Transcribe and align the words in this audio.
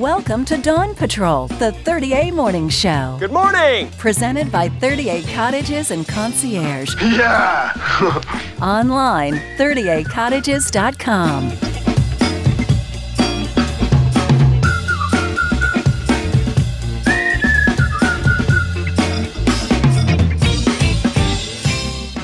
Welcome 0.00 0.46
to 0.46 0.56
Dawn 0.56 0.94
Patrol, 0.94 1.46
the 1.46 1.72
30A 1.84 2.32
Morning 2.32 2.70
Show. 2.70 3.18
Good 3.20 3.32
morning. 3.32 3.90
Presented 3.98 4.50
by 4.50 4.70
30A 4.70 5.30
Cottages 5.34 5.90
and 5.90 6.08
Concierge. 6.08 6.94
Yeah. 7.02 7.74
Online, 8.62 9.34
30acottages.com. 9.58 11.69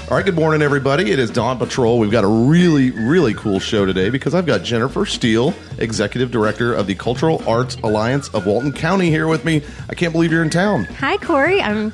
All 0.09 0.17
right, 0.17 0.25
good 0.25 0.37
morning, 0.37 0.63
everybody. 0.63 1.11
It 1.11 1.19
is 1.19 1.33
Dawn 1.33 1.59
Patrol. 1.59 1.99
We've 1.99 2.13
got 2.13 2.23
a 2.23 2.29
really, 2.29 2.93
really 2.93 3.35
cool 3.35 3.59
show 3.59 3.85
today 3.85 4.09
because 4.09 4.37
I've 4.37 4.47
got 4.47 4.63
Jennifer 4.63 5.05
Steele, 5.05 5.53
Executive 5.79 6.31
Director 6.31 6.73
of 6.75 6.87
the 6.87 6.95
Cultural 6.95 7.43
Arts 7.45 7.75
Alliance 7.83 8.29
of 8.29 8.47
Walton 8.47 8.73
County, 8.73 9.11
here 9.11 9.27
with 9.27 9.45
me. 9.45 9.63
I 9.91 9.97
can't 9.97 10.13
believe 10.13 10.31
you're 10.31 10.45
in 10.45 10.51
town. 10.51 10.85
Hi, 10.85 11.17
Corey. 11.17 11.61
I'm 11.61 11.93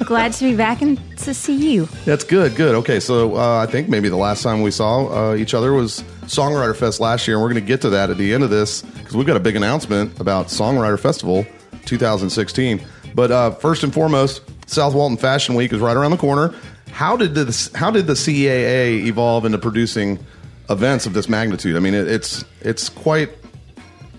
glad 0.00 0.34
to 0.34 0.44
be 0.44 0.54
back 0.54 0.82
and 0.82 1.00
to 1.20 1.32
see 1.32 1.54
you. 1.56 1.86
That's 2.04 2.22
good, 2.22 2.54
good. 2.54 2.74
Okay, 2.74 3.00
so 3.00 3.34
uh, 3.36 3.64
I 3.66 3.72
think 3.72 3.88
maybe 3.88 4.10
the 4.10 4.16
last 4.16 4.42
time 4.42 4.60
we 4.60 4.70
saw 4.70 5.30
uh, 5.30 5.34
each 5.34 5.54
other 5.54 5.72
was 5.72 6.02
Songwriter 6.24 6.76
Fest 6.76 7.00
last 7.00 7.26
year, 7.26 7.38
and 7.38 7.42
we're 7.42 7.50
going 7.50 7.62
to 7.62 7.66
get 7.66 7.80
to 7.80 7.88
that 7.88 8.10
at 8.10 8.18
the 8.18 8.34
end 8.34 8.44
of 8.44 8.50
this 8.50 8.82
because 8.82 9.16
we've 9.16 9.26
got 9.26 9.38
a 9.38 9.40
big 9.40 9.56
announcement 9.56 10.20
about 10.20 10.48
Songwriter 10.48 11.00
Festival 11.00 11.46
2016. 11.86 12.84
But 13.14 13.30
uh, 13.30 13.52
first 13.52 13.84
and 13.84 13.94
foremost, 13.94 14.42
South 14.66 14.92
Walton 14.92 15.16
Fashion 15.16 15.54
Week 15.54 15.72
is 15.72 15.80
right 15.80 15.96
around 15.96 16.10
the 16.10 16.18
corner. 16.18 16.52
How 16.94 17.16
did 17.16 17.34
the 17.34 17.70
how 17.74 17.90
did 17.90 18.06
the 18.06 18.12
CAA 18.12 19.04
evolve 19.06 19.44
into 19.44 19.58
producing 19.58 20.24
events 20.70 21.06
of 21.06 21.12
this 21.12 21.28
magnitude? 21.28 21.74
I 21.74 21.80
mean, 21.80 21.92
it, 21.92 22.06
it's 22.06 22.44
it's 22.60 22.88
quite 22.88 23.30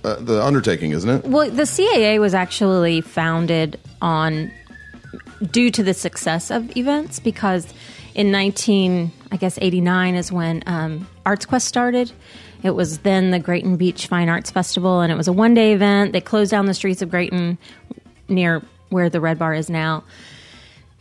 uh, 0.04 0.16
the 0.16 0.44
undertaking, 0.44 0.92
isn't 0.92 1.10
it? 1.10 1.24
Well, 1.26 1.50
the 1.50 1.64
CAA 1.64 2.20
was 2.20 2.34
actually 2.34 3.00
founded 3.00 3.80
on 4.02 4.52
due 5.52 5.72
to 5.72 5.84
the 5.84 5.94
success 5.94 6.52
of 6.52 6.76
events 6.76 7.22
because 7.22 7.74
in 8.14 8.30
19 8.30 9.10
I 9.32 9.38
guess 9.38 9.58
89 9.62 10.16
is 10.16 10.32
when 10.34 10.62
um, 10.66 11.08
Arts 11.26 11.46
Quest 11.46 11.70
started. 11.70 12.12
It 12.62 12.72
was 12.72 13.00
then 13.00 13.32
the 13.32 13.40
Grayton 13.40 13.78
Beach 13.78 14.08
Fine 14.08 14.28
Arts 14.28 14.52
Festival, 14.52 15.00
and 15.00 15.14
it 15.14 15.16
was 15.16 15.30
a 15.30 15.34
one 15.34 15.54
day 15.54 15.72
event. 15.72 16.12
They 16.12 16.20
closed 16.20 16.52
down 16.52 16.66
the 16.66 16.74
streets 16.74 17.02
of 17.02 17.10
Grayton 17.10 17.58
near 18.28 18.62
where 18.90 19.10
the 19.10 19.22
Red 19.22 19.40
Bar 19.40 19.54
is 19.54 19.70
now 19.70 20.04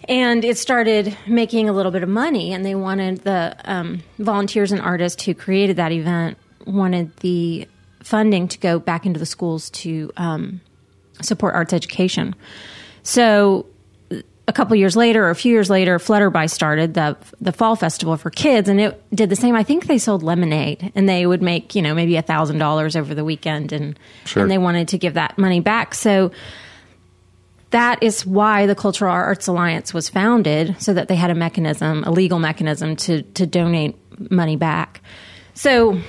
and 0.08 0.44
it 0.44 0.58
started 0.58 1.16
making 1.26 1.68
a 1.68 1.72
little 1.72 1.92
bit 1.92 2.02
of 2.02 2.08
money 2.08 2.52
and 2.52 2.64
they 2.64 2.74
wanted 2.74 3.18
the 3.24 3.56
um, 3.64 4.02
volunteers 4.18 4.72
and 4.72 4.80
artists 4.80 5.22
who 5.24 5.34
created 5.34 5.76
that 5.76 5.92
event 5.92 6.36
wanted 6.66 7.14
the 7.18 7.68
funding 8.02 8.48
to 8.48 8.58
go 8.58 8.78
back 8.78 9.06
into 9.06 9.18
the 9.18 9.26
schools 9.26 9.70
to 9.70 10.10
um, 10.16 10.60
support 11.22 11.54
arts 11.54 11.72
education. 11.72 12.34
So 13.02 13.66
a 14.46 14.52
couple 14.52 14.76
years 14.76 14.94
later 14.94 15.24
or 15.24 15.30
a 15.30 15.34
few 15.34 15.52
years 15.52 15.70
later 15.70 15.98
flutterby 15.98 16.50
started 16.50 16.92
the 16.92 17.16
the 17.40 17.50
fall 17.52 17.76
festival 17.76 18.14
for 18.18 18.28
kids 18.28 18.68
and 18.68 18.78
it 18.80 19.02
did 19.14 19.30
the 19.30 19.36
same. 19.36 19.54
I 19.54 19.62
think 19.62 19.86
they 19.86 19.96
sold 19.96 20.22
lemonade 20.22 20.92
and 20.94 21.08
they 21.08 21.24
would 21.26 21.40
make 21.40 21.74
you 21.74 21.80
know 21.80 21.94
maybe 21.94 22.16
a 22.16 22.22
thousand 22.22 22.58
dollars 22.58 22.94
over 22.94 23.14
the 23.14 23.24
weekend 23.24 23.72
and 23.72 23.98
Sure. 24.26 24.42
and 24.42 24.50
they 24.50 24.58
wanted 24.58 24.88
to 24.88 24.98
give 24.98 25.14
that 25.14 25.38
money 25.38 25.60
back. 25.60 25.94
So 25.94 26.30
that 27.74 28.04
is 28.04 28.24
why 28.24 28.66
the 28.66 28.76
Cultural 28.76 29.10
Arts 29.10 29.48
Alliance 29.48 29.92
was 29.92 30.08
founded, 30.08 30.76
so 30.80 30.94
that 30.94 31.08
they 31.08 31.16
had 31.16 31.30
a 31.30 31.34
mechanism, 31.34 32.04
a 32.04 32.10
legal 32.12 32.38
mechanism 32.38 32.94
to 32.96 33.22
to 33.22 33.46
donate 33.46 33.96
money 34.30 34.54
back. 34.54 35.00
So 35.54 36.00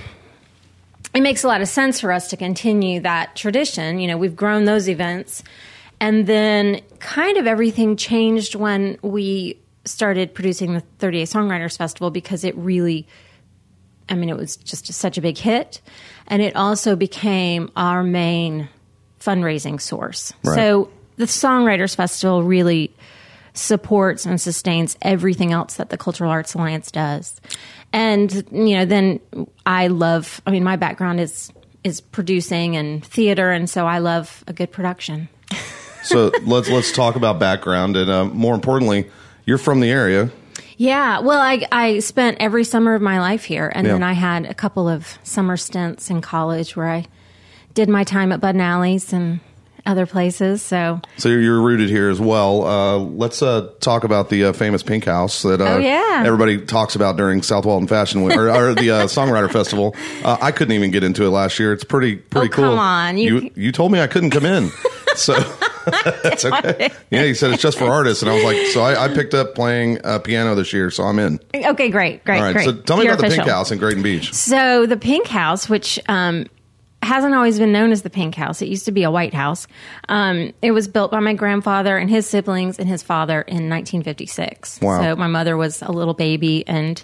it 1.15 1.21
makes 1.21 1.43
a 1.43 1.47
lot 1.47 1.61
of 1.61 1.67
sense 1.67 1.99
for 1.99 2.11
us 2.11 2.29
to 2.29 2.37
continue 2.37 2.99
that 2.99 3.35
tradition. 3.35 3.97
You 3.97 4.07
know, 4.07 4.17
we've 4.17 4.35
grown 4.35 4.65
those 4.65 4.87
events, 4.87 5.43
and 5.99 6.27
then 6.27 6.81
kind 6.99 7.37
of 7.37 7.47
everything 7.47 7.97
changed 7.97 8.53
when 8.53 8.99
we 9.01 9.59
started 9.85 10.35
producing 10.35 10.73
the 10.73 10.83
30A 10.99 11.23
Songwriters 11.23 11.77
Festival 11.77 12.11
because 12.11 12.43
it 12.43 12.55
really 12.55 13.07
I 14.07 14.13
mean, 14.13 14.29
it 14.29 14.37
was 14.37 14.55
just 14.55 14.93
such 14.93 15.17
a 15.17 15.21
big 15.21 15.35
hit. 15.35 15.81
And 16.27 16.43
it 16.43 16.55
also 16.55 16.95
became 16.95 17.71
our 17.75 18.03
main 18.03 18.69
fundraising 19.19 19.81
source. 19.81 20.31
Right. 20.43 20.55
So 20.55 20.91
the 21.17 21.25
Songwriters 21.25 21.95
Festival 21.95 22.43
really 22.43 22.93
supports 23.53 24.25
and 24.25 24.39
sustains 24.39 24.97
everything 25.01 25.53
else 25.53 25.75
that 25.75 25.89
the 25.89 25.97
Cultural 25.97 26.29
Arts 26.29 26.53
Alliance 26.55 26.91
does. 26.91 27.39
And, 27.93 28.31
you 28.51 28.75
know, 28.75 28.85
then 28.85 29.19
I 29.65 29.87
love, 29.87 30.41
I 30.45 30.51
mean, 30.51 30.63
my 30.63 30.75
background 30.75 31.19
is 31.19 31.51
is 31.83 32.01
producing 32.01 32.75
and 32.75 33.05
theater 33.05 33.51
and 33.51 33.69
so 33.69 33.85
I 33.85 33.99
love 33.99 34.43
a 34.47 34.53
good 34.53 34.71
production. 34.71 35.29
So 36.03 36.31
let's 36.43 36.69
let's 36.69 36.91
talk 36.91 37.15
about 37.15 37.39
background 37.39 37.97
and 37.97 38.11
uh, 38.11 38.25
more 38.25 38.53
importantly, 38.53 39.09
you're 39.45 39.57
from 39.57 39.79
the 39.79 39.89
area. 39.89 40.29
Yeah, 40.77 41.17
well, 41.21 41.39
I 41.41 41.65
I 41.71 41.97
spent 41.97 42.37
every 42.39 42.63
summer 42.63 42.93
of 42.93 43.01
my 43.01 43.19
life 43.19 43.43
here, 43.43 43.71
and 43.73 43.87
Yeah. 43.87 43.93
then 43.93 44.03
I 44.03 44.13
had 44.13 44.45
a 44.45 44.53
couple 44.53 44.87
of 44.87 45.17
summer 45.23 45.57
stints 45.57 46.11
in 46.11 46.21
college 46.21 46.75
where 46.75 46.91
I 46.91 47.05
did 47.73 47.89
my 47.89 48.03
time 48.03 48.31
at 48.31 48.39
Bud 48.39 48.53
and 48.53 48.61
Alley's 48.61 49.11
and 49.13 49.39
other 49.85 50.05
places. 50.05 50.61
So 50.61 51.01
So 51.17 51.29
you're, 51.29 51.61
rooted 51.61 51.89
here 51.89 52.09
as 52.09 52.19
well. 52.19 52.65
Uh, 52.65 52.97
let's 52.97 53.41
uh, 53.41 53.69
talk 53.79 54.03
about 54.03 54.29
the 54.29 54.45
uh, 54.45 54.53
famous 54.53 54.83
Pink 54.83 55.05
House 55.05 55.41
that 55.43 55.61
uh, 55.61 55.65
Oh, 55.75 55.77
yeah. 55.77 56.23
everybody 56.25 56.63
talks 56.65 56.95
about 56.95 57.17
during 57.17 57.41
South 57.41 57.65
Walton 57.65 57.87
Fashion 57.87 58.23
Week 58.23 58.35
or, 58.37 58.49
or 58.49 58.73
the 58.75 58.91
uh, 58.91 59.03
Songwriter 59.07 59.51
Festival. 59.51 59.95
Uh, 60.23 60.37
I 60.41 60.51
couldn't 60.51 60.73
even 60.73 60.91
get 60.91 61.03
into 61.03 61.23
it 61.25 61.29
last 61.29 61.57
year. 61.59 61.73
It's 61.73 61.83
pretty 61.83 62.15
pretty 62.17 62.47
Oh, 62.53 62.55
cool. 62.55 62.65
come 62.71 62.79
on. 62.79 63.17
you 63.17 63.39
You- 63.39 63.51
you 63.55 63.71
told 63.71 63.91
me 63.91 63.99
I 63.99 64.07
couldn't 64.07 64.31
come 64.31 64.45
in, 64.45 64.69
so 65.15 65.33
that's 66.23 66.43
okay. 66.45 66.89
Yeah, 67.11 67.23
he 67.23 67.33
said 67.33 67.51
it's 67.51 67.61
just 67.61 67.77
for 67.77 67.85
artists, 67.85 68.21
and 68.23 68.29
I 68.31 68.35
was 68.35 68.43
like, 68.43 68.57
so 68.67 68.81
I, 68.81 69.05
I 69.05 69.07
picked 69.07 69.33
up 69.33 69.55
playing 69.55 69.99
uh, 70.03 70.19
piano 70.19 70.55
this 70.55 70.73
year, 70.73 70.89
so 70.91 71.03
I'm 71.03 71.19
in. 71.19 71.39
okay, 71.53 71.89
great, 71.89 72.23
great, 72.25 72.37
All 72.39 72.43
right, 72.43 72.53
great. 72.53 72.65
so 72.65 72.73
tell 72.73 72.97
me 72.97 73.03
You're 73.05 73.13
about 73.13 73.29
the 73.29 73.35
Pink. 73.35 73.47
House 73.47 73.71
in 73.71 73.77
Grayton 73.77 74.03
Beach. 74.03 74.33
So 74.33 74.85
the 74.85 74.97
Pink 74.97 75.27
House, 75.27 75.69
which 75.69 75.99
um, 76.09 76.45
hasn't 77.05 77.33
always 77.33 77.57
been 77.57 77.71
known 77.71 77.91
as 77.91 78.01
the 78.01 78.09
Pink 78.09 78.35
House, 78.35 78.61
it 78.61 78.67
used 78.67 78.85
to 78.85 78.91
be 78.91 79.03
a 79.03 79.11
White 79.11 79.33
House. 79.33 79.67
Um, 80.09 80.53
it 80.61 80.71
was 80.71 80.87
built 80.87 81.11
by 81.11 81.19
my 81.19 81.33
grandfather 81.33 81.97
and 81.97 82.09
his 82.09 82.27
siblings 82.27 82.79
and 82.79 82.89
his 82.89 83.01
father 83.03 83.41
in 83.41 83.69
1956. 83.69 84.81
Wow. 84.81 85.01
So 85.01 85.15
my 85.15 85.27
mother 85.27 85.55
was 85.57 85.81
a 85.81 85.91
little 85.91 86.13
baby 86.13 86.67
and 86.67 87.01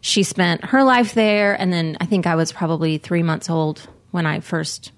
she 0.00 0.22
spent 0.22 0.64
her 0.66 0.84
life 0.84 1.14
there. 1.14 1.58
And 1.60 1.72
then 1.72 1.96
I 2.00 2.06
think 2.06 2.26
I 2.26 2.34
was 2.36 2.52
probably 2.52 2.98
three 2.98 3.22
months 3.22 3.50
old 3.50 3.86
when 4.10 4.26
I 4.26 4.40
first 4.40 4.92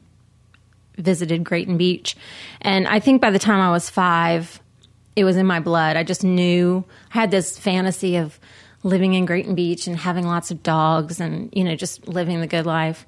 visited 0.97 1.45
Grayton 1.45 1.77
Beach. 1.77 2.17
And 2.61 2.87
I 2.87 3.01
think 3.01 3.21
by 3.21 3.31
the 3.31 3.39
time 3.39 3.61
I 3.61 3.71
was 3.71 3.91
five, 3.91 4.61
it 5.17 5.25
was 5.25 5.37
in 5.37 5.47
my 5.47 5.61
blood. 5.61 5.97
I 5.97 6.05
just 6.05 6.25
knew 6.25 6.85
I 7.15 7.21
had 7.21 7.31
this 7.31 7.59
fantasy 7.59 8.17
of 8.17 8.39
living 8.83 9.15
in 9.15 9.27
Grayton 9.27 9.55
Beach 9.55 9.87
and 9.87 9.97
having 9.97 10.27
lots 10.27 10.51
of 10.51 10.63
dogs 10.63 11.21
and 11.21 11.51
you 11.53 11.65
know 11.65 11.77
just 11.77 12.07
living 12.09 12.41
the 12.41 12.47
good 12.47 12.67
life. 12.67 13.07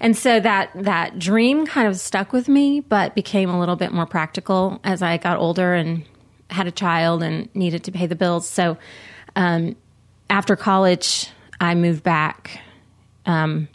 And 0.00 0.16
so 0.16 0.40
that 0.40 0.70
that 0.74 1.18
dream 1.18 1.66
kind 1.66 1.88
of 1.88 1.96
stuck 1.96 2.32
with 2.32 2.48
me, 2.48 2.80
but 2.80 3.14
became 3.14 3.50
a 3.50 3.58
little 3.58 3.76
bit 3.76 3.92
more 3.92 4.06
practical 4.06 4.80
as 4.84 5.02
I 5.02 5.16
got 5.16 5.38
older 5.38 5.74
and 5.74 6.04
had 6.50 6.66
a 6.66 6.72
child 6.72 7.22
and 7.22 7.54
needed 7.54 7.84
to 7.84 7.92
pay 7.92 8.06
the 8.06 8.16
bills. 8.16 8.48
So 8.48 8.76
um, 9.36 9.76
after 10.28 10.56
college, 10.56 11.28
I 11.60 11.74
moved 11.74 12.02
back 12.02 12.60
um, 13.26 13.68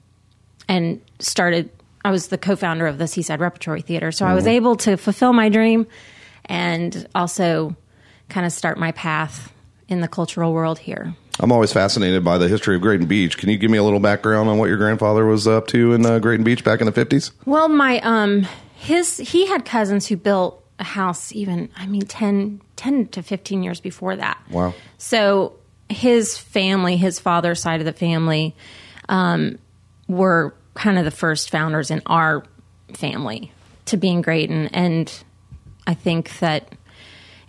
and 0.67 1.01
started. 1.19 1.69
I 2.05 2.11
was 2.11 2.27
the 2.27 2.37
co-founder 2.37 2.87
of 2.87 2.97
the 2.97 3.07
Seaside 3.07 3.41
Repertory 3.41 3.81
Theater, 3.81 4.11
so 4.13 4.25
I 4.25 4.33
was 4.33 4.47
able 4.47 4.77
to 4.77 4.95
fulfill 4.95 5.33
my 5.33 5.49
dream 5.49 5.85
and 6.45 7.07
also 7.13 7.75
kind 8.29 8.45
of 8.45 8.53
start 8.53 8.77
my 8.77 8.93
path 8.93 9.51
in 9.89 9.99
the 9.99 10.07
cultural 10.07 10.53
world 10.53 10.79
here. 10.79 11.13
I'm 11.39 11.51
always 11.51 11.71
fascinated 11.71 12.23
by 12.23 12.37
the 12.37 12.47
history 12.47 12.75
of 12.75 12.81
Grayton 12.81 13.07
Beach. 13.07 13.37
Can 13.37 13.49
you 13.49 13.57
give 13.57 13.71
me 13.71 13.77
a 13.77 13.83
little 13.83 13.99
background 13.99 14.49
on 14.49 14.57
what 14.57 14.67
your 14.67 14.77
grandfather 14.77 15.25
was 15.25 15.47
up 15.47 15.67
to 15.67 15.93
in 15.93 16.05
uh, 16.05 16.19
Grayton 16.19 16.43
Beach 16.43 16.63
back 16.63 16.81
in 16.81 16.85
the 16.85 16.91
50s? 16.91 17.31
Well, 17.45 17.69
my 17.69 17.99
um 18.01 18.45
his 18.75 19.17
he 19.17 19.47
had 19.47 19.65
cousins 19.65 20.07
who 20.07 20.17
built 20.17 20.63
a 20.79 20.83
house 20.83 21.31
even 21.33 21.69
I 21.77 21.87
mean 21.87 22.01
10, 22.01 22.61
10 22.75 23.07
to 23.07 23.23
15 23.23 23.63
years 23.63 23.79
before 23.79 24.15
that. 24.17 24.39
Wow. 24.49 24.73
So 24.97 25.53
his 25.87 26.37
family, 26.37 26.97
his 26.97 27.19
father's 27.19 27.61
side 27.61 27.79
of 27.79 27.85
the 27.85 27.93
family 27.93 28.55
um 29.07 29.57
were 30.07 30.53
kind 30.73 30.97
of 30.97 31.05
the 31.05 31.11
first 31.11 31.49
founders 31.49 31.89
in 31.91 32.01
our 32.05 32.43
family 32.93 33.51
to 33.85 33.97
be 33.97 34.09
in 34.09 34.21
Grayton 34.21 34.67
and 34.67 35.23
I 35.87 35.95
think 35.95 36.37
that 36.39 36.73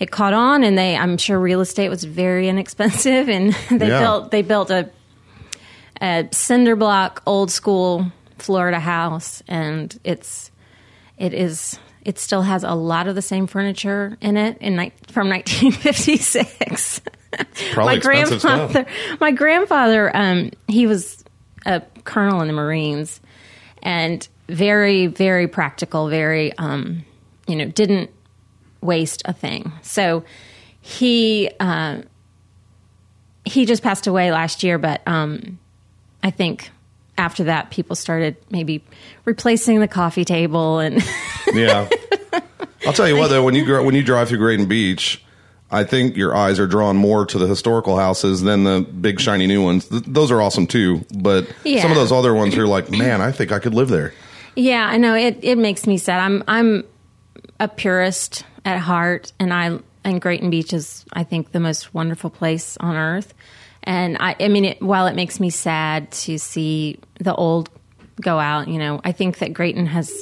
it 0.01 0.11
caught 0.11 0.33
on 0.33 0.65
and 0.65 0.77
they 0.77 0.97
I'm 0.97 1.17
sure 1.19 1.39
real 1.39 1.61
estate 1.61 1.89
was 1.91 2.03
very 2.05 2.49
inexpensive 2.53 3.29
and 3.29 3.53
they 3.71 3.89
Yeah. 3.89 4.01
built 4.01 4.31
they 4.33 4.43
built 4.43 4.71
a 4.71 4.91
a 6.01 6.27
cinder 6.33 6.75
block 6.77 7.23
old 7.27 7.51
school 7.51 8.11
Florida 8.39 8.81
house 8.81 9.43
and 9.47 9.97
it's 10.03 10.51
it 11.19 11.35
is 11.35 11.79
it 12.05 12.19
still 12.19 12.41
has 12.43 12.65
a 12.65 12.73
lot 12.75 13.07
of 13.07 13.15
the 13.15 13.21
same 13.23 13.47
furniture 13.47 14.17
in 14.23 14.37
it 14.39 14.57
in 14.63 14.77
ni- 14.77 14.93
from 15.09 15.29
1956. 15.99 17.03
Probably 17.73 17.85
my 17.85 17.95
expensive 17.95 18.41
stuff. 18.41 18.73
grandfather 18.73 18.87
my 19.21 19.31
grandfather 19.31 20.17
um 20.17 20.51
he 20.69 20.87
was 20.87 21.23
a 21.67 21.83
colonel 22.05 22.41
in 22.41 22.47
the 22.49 22.55
Marines 22.55 23.21
and 23.83 24.27
very, 24.49 25.07
very 25.07 25.47
practical, 25.49 26.09
very, 26.09 26.53
um, 26.59 27.05
you 27.47 27.55
know, 27.57 27.67
didn't 27.67 28.11
waste 28.81 29.23
a 29.25 29.33
thing. 29.33 29.73
So 29.83 30.25
he, 30.81 31.51
uh, 31.61 32.03
he 33.45 33.65
just 33.67 33.83
passed 33.83 34.07
away 34.07 34.33
last 34.33 34.63
year, 34.63 34.79
but 34.79 35.03
um, 35.07 35.59
I 36.23 36.31
think 36.31 36.71
after 37.19 37.45
that, 37.45 37.71
people 37.71 37.97
started 37.97 38.37
maybe 38.51 38.83
replacing 39.25 39.81
the 39.81 39.89
coffee 39.89 40.25
table 40.25 40.79
and 40.79 41.03
Yeah. 41.55 41.89
I'll 42.87 42.93
tell 42.93 43.09
you 43.09 43.17
what 43.17 43.29
though, 43.29 43.43
when 43.45 43.55
you 43.55 43.65
gr- 43.65 43.83
when 43.83 43.95
you 43.95 44.03
drive 44.03 44.29
through 44.29 44.39
Grayton 44.39 44.67
Beach, 44.67 45.23
I 45.71 45.85
think 45.85 46.17
your 46.17 46.35
eyes 46.35 46.59
are 46.59 46.67
drawn 46.67 46.97
more 46.97 47.27
to 47.27 47.39
the 47.39 47.47
historical 47.47 47.97
houses 47.99 48.41
than 48.43 48.65
the 48.65 48.81
big 48.81 49.21
shiny 49.21 49.47
new 49.47 49.63
ones. 49.63 49.87
Th- 49.89 50.03
those 50.07 50.31
are 50.31 50.41
awesome 50.41 50.67
too, 50.67 51.05
but 51.15 51.47
Yeah. 51.65 51.83
some 51.83 51.91
of 51.91 51.97
those 51.97 52.11
other 52.13 52.35
ones 52.35 52.57
are 52.57 52.67
like, 52.67 52.91
man, 52.91 53.21
I 53.21 53.33
think 53.33 53.53
I 53.53 53.59
could 53.59 53.75
live 53.75 53.89
there. 53.89 54.15
Yeah, 54.57 54.87
I 54.91 54.97
know 54.97 55.15
it. 55.15 55.39
It 55.43 55.59
makes 55.59 55.87
me 55.87 55.99
sad. 55.99 56.21
I'm 56.21 56.43
I'm 56.49 56.85
a 57.59 57.69
purist 57.69 58.45
at 58.65 58.79
heart, 58.79 59.33
and 59.39 59.53
I 59.53 59.79
and 60.05 60.21
Grayton 60.21 60.51
Beach 60.51 60.73
is 60.73 61.05
I 61.13 61.25
think 61.25 61.53
the 61.53 61.61
most 61.61 61.95
wonderful 61.95 62.31
place 62.31 62.77
on 62.79 62.97
earth. 62.97 63.35
And 63.83 64.19
I, 64.21 64.37
I 64.39 64.49
mean, 64.49 64.65
it, 64.67 64.83
while 64.83 65.07
it 65.07 65.17
makes 65.17 65.41
me 65.41 65.51
sad 65.51 66.11
to 66.13 66.39
see 66.39 66.99
the 67.19 67.35
old 67.35 67.71
go 68.21 68.39
out, 68.39 68.69
you 68.69 68.79
know, 68.79 69.01
I 69.05 69.13
think 69.13 69.39
that 69.39 69.55
Grayton 69.55 69.87
has, 69.87 70.13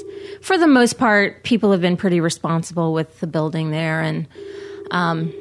for 0.40 0.56
the 0.56 0.68
most 0.68 0.98
part, 0.98 1.42
people 1.42 1.72
have 1.72 1.80
been 1.80 1.96
pretty 1.96 2.20
responsible 2.20 2.92
with 2.92 3.18
the 3.20 3.26
building 3.26 3.70
there, 3.70 4.00
and 4.00 4.28
um, 4.90 5.32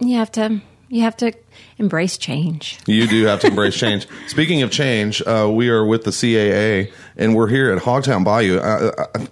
you 0.00 0.16
have 0.16 0.32
to 0.32 0.60
you 0.88 1.02
have 1.02 1.16
to 1.16 1.32
embrace 1.78 2.18
change. 2.18 2.78
You 2.86 3.06
do 3.06 3.24
have 3.24 3.40
to 3.40 3.46
embrace 3.46 3.74
change. 3.78 4.06
Speaking 4.26 4.60
of 4.62 4.70
change, 4.70 5.22
uh, 5.22 5.48
we 5.50 5.70
are 5.70 5.86
with 5.86 6.04
the 6.04 6.10
CAA, 6.10 6.92
and 7.16 7.34
we're 7.34 7.48
here 7.48 7.72
at 7.72 7.82
Hogtown 7.82 8.24
Bayou. 8.24 8.58
Uh, 8.58 8.92
uh, 8.98 9.26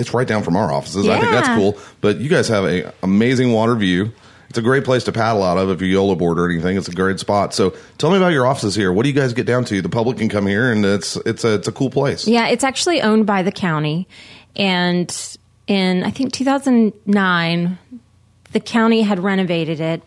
it's 0.00 0.14
right 0.14 0.26
down 0.26 0.42
from 0.42 0.56
our 0.56 0.72
offices. 0.72 1.06
I 1.06 1.20
think 1.20 1.30
that's 1.32 1.48
cool. 1.48 1.78
But 2.00 2.18
you 2.18 2.28
guys 2.28 2.48
have 2.48 2.64
a 2.64 2.92
amazing 3.02 3.52
water 3.52 3.74
view. 3.76 4.12
It's 4.48 4.58
a 4.58 4.62
great 4.62 4.84
place 4.84 5.04
to 5.04 5.12
paddle 5.12 5.44
out 5.44 5.58
of 5.58 5.70
if 5.70 5.80
you 5.80 5.86
YOLO 5.86 6.16
board 6.16 6.40
or 6.40 6.50
anything. 6.50 6.76
It's 6.76 6.88
a 6.88 6.92
great 6.92 7.20
spot. 7.20 7.54
So 7.54 7.70
tell 7.98 8.10
me 8.10 8.16
about 8.16 8.32
your 8.32 8.46
offices 8.46 8.74
here. 8.74 8.92
What 8.92 9.04
do 9.04 9.08
you 9.08 9.14
guys 9.14 9.32
get 9.32 9.46
down 9.46 9.64
to? 9.66 9.80
The 9.80 9.88
public 9.88 10.18
can 10.18 10.28
come 10.28 10.46
here, 10.46 10.72
and 10.72 10.84
it's 10.84 11.14
it's 11.24 11.44
a 11.44 11.54
it's 11.54 11.68
a 11.68 11.72
cool 11.72 11.90
place. 11.90 12.26
Yeah, 12.26 12.48
it's 12.48 12.64
actually 12.64 13.00
owned 13.00 13.26
by 13.26 13.44
the 13.44 13.52
county. 13.52 14.08
And 14.56 15.38
in, 15.68 16.02
I 16.02 16.10
think, 16.10 16.32
2009, 16.32 17.78
the 18.50 18.60
county 18.60 19.02
had 19.02 19.20
renovated 19.20 19.80
it. 19.80 20.02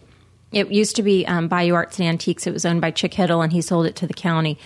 It 0.52 0.70
used 0.70 0.98
to 0.98 1.04
be 1.04 1.26
um, 1.26 1.48
Bayou 1.48 1.74
Arts 1.74 2.00
and 2.00 2.08
Antiques. 2.08 2.46
It 2.46 2.52
was 2.52 2.66
owned 2.66 2.82
by 2.82 2.92
Chick 2.92 3.14
Hiddle, 3.14 3.42
and 3.42 3.54
he 3.54 3.62
sold 3.62 3.86
it 3.86 3.96
to 3.96 4.08
the 4.08 4.14
county. 4.14 4.60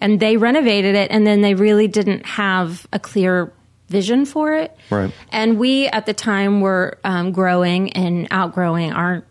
And 0.00 0.20
they 0.20 0.36
renovated 0.36 0.94
it, 0.94 1.10
and 1.10 1.26
then 1.26 1.40
they 1.40 1.54
really 1.54 1.88
didn't 1.88 2.24
have 2.24 2.86
a 2.92 3.00
clear 3.00 3.52
vision 3.88 4.24
for 4.24 4.54
it. 4.54 4.76
Right. 4.90 5.12
And 5.30 5.58
we, 5.58 5.88
at 5.88 6.06
the 6.06 6.14
time, 6.14 6.60
were 6.60 6.98
um, 7.04 7.32
growing 7.32 7.92
and 7.92 8.26
outgrowing 8.30 8.92
our 8.92 9.24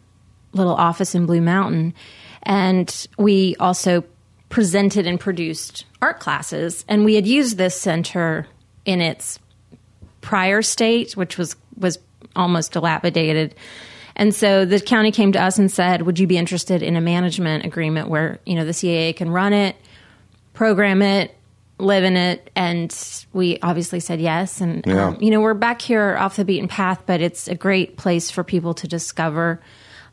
little 0.53 0.75
office 0.75 1.15
in 1.15 1.25
Blue 1.25 1.41
Mountain. 1.41 1.94
And 2.44 3.07
we 3.17 3.55
also 3.59 4.03
presented 4.50 5.07
and 5.07 5.19
produced 5.19 5.85
art 6.01 6.19
classes. 6.19 6.85
And 6.88 7.05
we 7.05 7.15
had 7.15 7.25
used 7.25 7.57
this 7.57 7.79
center 7.79 8.47
in 8.85 9.01
its 9.01 9.39
prior 10.21 10.61
state, 10.61 11.17
which 11.17 11.38
was, 11.38 11.55
was 11.77 11.97
almost 12.35 12.73
dilapidated. 12.73 13.55
And 14.15 14.33
so 14.33 14.65
the 14.65 14.79
county 14.79 15.11
came 15.11 15.31
to 15.31 15.41
us 15.41 15.57
and 15.57 15.71
said, 15.71 16.03
Would 16.03 16.19
you 16.19 16.27
be 16.27 16.38
interested 16.38 16.83
in 16.83 16.95
a 16.95 17.01
management 17.01 17.65
agreement 17.65 18.09
where, 18.09 18.39
you 18.45 18.55
know, 18.55 18.63
the 18.63 18.71
CAA 18.71 19.15
can 19.15 19.31
run 19.31 19.53
it, 19.53 19.75
program 20.53 21.01
it, 21.01 21.35
live 21.80 22.04
in 22.04 22.16
it? 22.16 22.50
And 22.56 22.96
we 23.34 23.60
obviously 23.62 24.00
said 24.00 24.22
yes. 24.22 24.62
And, 24.62 24.86
Yeah. 24.86 25.08
um, 25.08 25.18
you 25.20 25.31
know, 25.31 25.42
we're 25.42 25.54
back 25.54 25.81
here 25.81 26.16
off 26.18 26.36
the 26.36 26.46
beaten 26.46 26.68
path, 26.68 27.04
but 27.06 27.20
it's 27.22 27.48
a 27.48 27.56
great 27.56 27.98
place 27.98 28.30
for 28.31 28.44
people 28.44 28.74
to 28.75 28.88
discover. 28.88 29.60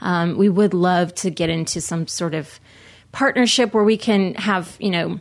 Um, 0.01 0.37
we 0.39 0.49
would 0.49 0.73
love 0.75 1.15
to 1.17 1.31
get 1.31 1.51
into 1.51 1.81
some 1.81 2.07
sort 2.07 2.35
of 2.35 2.59
partnership 3.13 3.75
where 3.75 3.85
we 3.85 3.97
can 3.97 4.35
have, 4.35 4.77
you 4.81 4.91
know, 4.91 5.21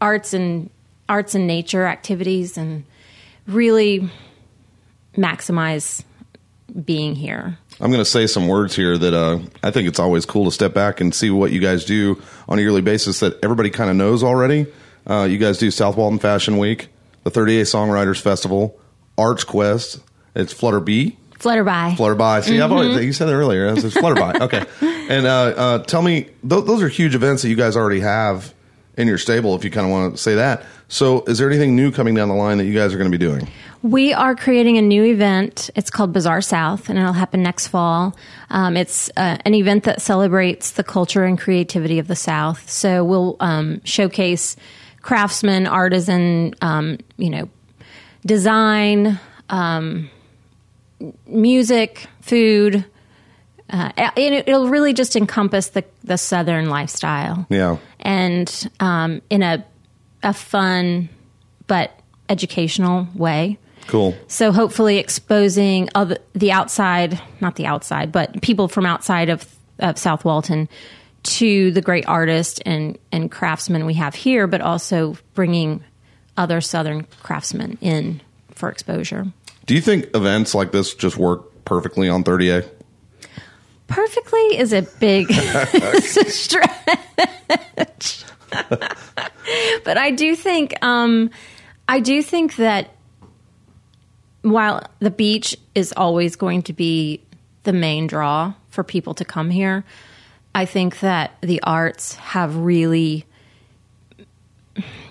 arts 0.00 0.32
and 0.32 0.70
arts 1.08 1.34
and 1.34 1.46
nature 1.46 1.84
activities 1.86 2.56
and 2.56 2.84
really 3.48 4.08
maximize 5.16 6.04
being 6.84 7.16
here. 7.16 7.58
I'm 7.80 7.90
going 7.90 8.00
to 8.00 8.04
say 8.04 8.26
some 8.26 8.46
words 8.46 8.76
here 8.76 8.96
that 8.96 9.14
uh, 9.14 9.40
I 9.62 9.70
think 9.70 9.88
it's 9.88 9.98
always 9.98 10.24
cool 10.24 10.44
to 10.44 10.50
step 10.52 10.72
back 10.72 11.00
and 11.00 11.14
see 11.14 11.30
what 11.30 11.50
you 11.50 11.58
guys 11.60 11.84
do 11.84 12.22
on 12.48 12.58
a 12.58 12.62
yearly 12.62 12.82
basis 12.82 13.20
that 13.20 13.42
everybody 13.42 13.70
kind 13.70 13.90
of 13.90 13.96
knows 13.96 14.22
already. 14.22 14.66
Uh, 15.06 15.24
you 15.30 15.38
guys 15.38 15.58
do 15.58 15.70
South 15.70 15.96
Walton 15.96 16.18
Fashion 16.18 16.58
Week, 16.58 16.88
the 17.24 17.30
30A 17.30 17.62
Songwriters 17.62 18.20
Festival, 18.20 18.78
Arts 19.16 19.44
Quest. 19.44 20.00
It's 20.34 20.52
Flutter 20.52 20.80
Bee. 20.80 21.16
Flutterby. 21.40 21.96
Flutterby. 21.96 22.44
See, 22.44 22.60
I've 22.60 22.70
already, 22.70 23.06
you 23.06 23.12
said 23.14 23.26
that 23.26 23.32
earlier. 23.32 23.66
It's 23.68 23.82
it's 23.82 23.96
Flutterby. 23.96 24.40
Okay. 24.42 24.64
And 25.10 25.26
uh, 25.26 25.30
uh, 25.30 25.78
tell 25.80 26.02
me, 26.02 26.28
th- 26.48 26.66
those 26.66 26.84
are 26.84 26.88
huge 26.88 27.16
events 27.16 27.42
that 27.42 27.48
you 27.48 27.56
guys 27.56 27.76
already 27.76 27.98
have 27.98 28.54
in 28.96 29.08
your 29.08 29.18
stable, 29.18 29.56
if 29.56 29.64
you 29.64 29.70
kind 29.72 29.84
of 29.84 29.90
want 29.90 30.14
to 30.14 30.22
say 30.22 30.36
that. 30.36 30.64
So, 30.86 31.24
is 31.24 31.38
there 31.38 31.50
anything 31.50 31.74
new 31.74 31.90
coming 31.90 32.14
down 32.14 32.28
the 32.28 32.36
line 32.36 32.58
that 32.58 32.66
you 32.66 32.74
guys 32.74 32.94
are 32.94 32.96
going 32.96 33.10
to 33.10 33.18
be 33.18 33.24
doing? 33.24 33.48
We 33.82 34.12
are 34.12 34.36
creating 34.36 34.78
a 34.78 34.82
new 34.82 35.02
event. 35.02 35.68
It's 35.74 35.90
called 35.90 36.12
Bazaar 36.12 36.42
South, 36.42 36.88
and 36.88 36.96
it'll 36.96 37.12
happen 37.12 37.42
next 37.42 37.66
fall. 37.68 38.14
Um, 38.50 38.76
it's 38.76 39.10
uh, 39.16 39.38
an 39.44 39.54
event 39.54 39.82
that 39.82 40.00
celebrates 40.00 40.70
the 40.70 40.84
culture 40.84 41.24
and 41.24 41.36
creativity 41.36 41.98
of 41.98 42.06
the 42.06 42.14
South. 42.14 42.70
So 42.70 43.02
we'll 43.02 43.36
um, 43.40 43.80
showcase 43.82 44.54
craftsmen, 45.02 45.66
artisan, 45.66 46.54
um, 46.60 46.98
you 47.16 47.30
know, 47.30 47.48
design, 48.26 49.18
um, 49.48 50.10
music, 51.26 52.06
food. 52.20 52.84
Uh, 53.72 53.90
and 53.96 54.34
it, 54.34 54.48
it'll 54.48 54.68
really 54.68 54.92
just 54.92 55.14
encompass 55.16 55.68
the 55.68 55.84
the 56.02 56.18
Southern 56.18 56.68
lifestyle 56.68 57.46
Yeah. 57.48 57.76
and 58.00 58.70
um, 58.80 59.22
in 59.30 59.42
a 59.42 59.64
a 60.22 60.34
fun 60.34 61.08
but 61.66 61.92
educational 62.28 63.06
way. 63.14 63.58
Cool. 63.86 64.14
So 64.28 64.52
hopefully 64.52 64.98
exposing 64.98 65.88
other, 65.94 66.18
the 66.34 66.52
outside, 66.52 67.20
not 67.40 67.56
the 67.56 67.66
outside, 67.66 68.12
but 68.12 68.40
people 68.42 68.68
from 68.68 68.86
outside 68.86 69.28
of, 69.30 69.46
of 69.78 69.98
South 69.98 70.24
Walton 70.24 70.68
to 71.22 71.70
the 71.72 71.82
great 71.82 72.06
artists 72.06 72.60
and, 72.64 72.98
and 73.12 73.30
craftsmen 73.30 73.86
we 73.86 73.94
have 73.94 74.14
here, 74.14 74.46
but 74.46 74.60
also 74.60 75.16
bringing 75.34 75.84
other 76.36 76.60
Southern 76.60 77.06
craftsmen 77.22 77.78
in 77.80 78.20
for 78.54 78.70
exposure. 78.70 79.26
Do 79.66 79.74
you 79.74 79.80
think 79.80 80.14
events 80.14 80.54
like 80.54 80.72
this 80.72 80.94
just 80.94 81.16
work 81.16 81.64
perfectly 81.64 82.08
on 82.08 82.24
30A? 82.24 82.68
Perfectly 83.86 84.58
is 84.58 84.72
a 84.72 84.82
big 84.82 85.32
stretch. 86.02 86.70
but 89.84 89.98
I 89.98 90.10
do 90.10 90.34
think 90.34 90.74
um, 90.82 91.30
I 91.88 92.00
do 92.00 92.22
think 92.22 92.56
that 92.56 92.94
while 94.42 94.82
the 95.00 95.10
beach 95.10 95.56
is 95.74 95.92
always 95.96 96.36
going 96.36 96.62
to 96.62 96.72
be 96.72 97.22
the 97.64 97.72
main 97.72 98.06
draw 98.06 98.54
for 98.70 98.82
people 98.82 99.14
to 99.14 99.24
come 99.24 99.50
here, 99.50 99.84
I 100.54 100.64
think 100.64 101.00
that 101.00 101.36
the 101.40 101.62
arts 101.62 102.14
have 102.16 102.56
really 102.56 103.24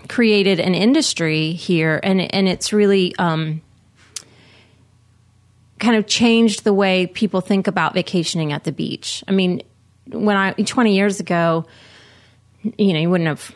created 0.07 0.59
an 0.59 0.75
industry 0.75 1.53
here, 1.53 1.99
and 2.03 2.21
and 2.33 2.47
it's 2.47 2.73
really 2.73 3.15
um, 3.17 3.61
kind 5.79 5.95
of 5.95 6.07
changed 6.07 6.63
the 6.63 6.73
way 6.73 7.07
people 7.07 7.41
think 7.41 7.67
about 7.67 7.93
vacationing 7.93 8.51
at 8.51 8.63
the 8.65 8.71
beach. 8.71 9.23
I 9.27 9.31
mean, 9.31 9.61
when 10.07 10.35
I 10.35 10.51
20 10.51 10.95
years 10.95 11.19
ago, 11.19 11.65
you 12.77 12.93
know, 12.93 12.99
you 12.99 13.09
wouldn't 13.09 13.27
have. 13.27 13.55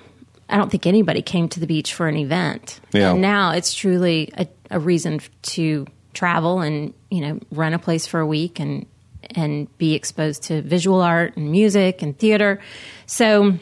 I 0.49 0.57
don't 0.57 0.69
think 0.69 0.85
anybody 0.85 1.21
came 1.21 1.49
to 1.49 1.59
the 1.59 1.67
beach 1.67 1.93
for 1.93 2.07
an 2.07 2.15
event. 2.15 2.79
Yeah. 2.91 3.11
And 3.11 3.21
now 3.21 3.51
it's 3.51 3.73
truly 3.73 4.31
a, 4.37 4.47
a 4.69 4.79
reason 4.79 5.19
to 5.43 5.87
travel 6.13 6.59
and 6.59 6.93
you 7.09 7.21
know 7.21 7.39
rent 7.51 7.75
a 7.75 7.79
place 7.79 8.05
for 8.05 8.19
a 8.19 8.27
week 8.27 8.59
and 8.59 8.85
and 9.31 9.75
be 9.77 9.93
exposed 9.95 10.43
to 10.43 10.61
visual 10.61 11.01
art 11.01 11.35
and 11.37 11.51
music 11.51 12.01
and 12.01 12.17
theater. 12.17 12.59
So 13.05 13.57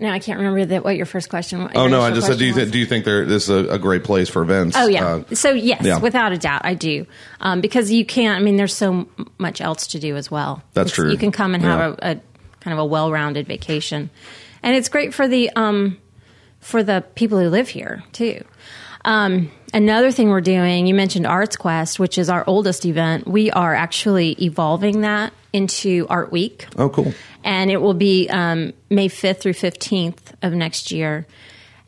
now 0.00 0.12
I 0.12 0.20
can't 0.20 0.38
remember 0.38 0.64
that 0.66 0.84
what 0.84 0.96
your 0.96 1.06
first 1.06 1.28
question. 1.28 1.62
was. 1.64 1.72
Oh 1.74 1.88
no, 1.88 2.00
I 2.00 2.12
just 2.12 2.26
said, 2.28 2.38
do 2.38 2.44
you 2.44 2.54
th- 2.54 2.70
do 2.70 2.78
you 2.78 2.86
think 2.86 3.04
there 3.04 3.24
this 3.24 3.48
is 3.48 3.66
a, 3.66 3.74
a 3.74 3.78
great 3.78 4.04
place 4.04 4.28
for 4.28 4.42
events? 4.42 4.76
Oh 4.78 4.86
yeah. 4.86 5.06
Uh, 5.06 5.34
so 5.34 5.50
yes, 5.50 5.82
yeah. 5.84 5.98
without 5.98 6.32
a 6.32 6.38
doubt, 6.38 6.62
I 6.64 6.74
do 6.74 7.06
um, 7.40 7.60
because 7.60 7.90
you 7.90 8.04
can't. 8.04 8.40
I 8.40 8.44
mean, 8.44 8.56
there's 8.56 8.74
so 8.74 8.92
m- 8.92 9.28
much 9.38 9.60
else 9.60 9.88
to 9.88 9.98
do 9.98 10.16
as 10.16 10.30
well. 10.30 10.62
That's 10.74 10.90
It's- 10.90 10.94
true. 10.96 11.10
You 11.10 11.18
can 11.18 11.32
come 11.32 11.54
and 11.54 11.64
have 11.64 11.98
Yeah. 12.00 12.10
a, 12.10 12.16
a 12.16 12.20
kind 12.60 12.72
of 12.72 12.78
a 12.78 12.84
well-rounded 12.84 13.46
vacation, 13.48 14.10
and 14.62 14.76
it's 14.76 14.88
great 14.88 15.14
for 15.14 15.26
the 15.26 15.50
um, 15.56 15.96
for 16.60 16.82
the 16.84 17.04
people 17.16 17.38
who 17.40 17.48
live 17.48 17.68
here 17.68 18.04
too. 18.12 18.44
Um, 19.04 19.50
another 19.72 20.10
thing 20.10 20.28
we're 20.28 20.40
doing, 20.40 20.86
you 20.86 20.94
mentioned 20.94 21.26
Arts 21.26 21.56
Quest, 21.56 21.98
which 21.98 22.18
is 22.18 22.28
our 22.28 22.44
oldest 22.46 22.84
event. 22.84 23.26
We 23.26 23.50
are 23.50 23.74
actually 23.74 24.32
evolving 24.42 25.02
that 25.02 25.32
into 25.52 26.06
Art 26.10 26.30
Week 26.30 26.66
oh, 26.76 26.90
cool. 26.90 27.14
and 27.42 27.70
it 27.70 27.80
will 27.80 27.94
be 27.94 28.28
um, 28.28 28.72
May 28.90 29.08
5th 29.08 29.40
through 29.40 29.54
15th 29.54 30.34
of 30.42 30.52
next 30.52 30.90
year. 30.90 31.26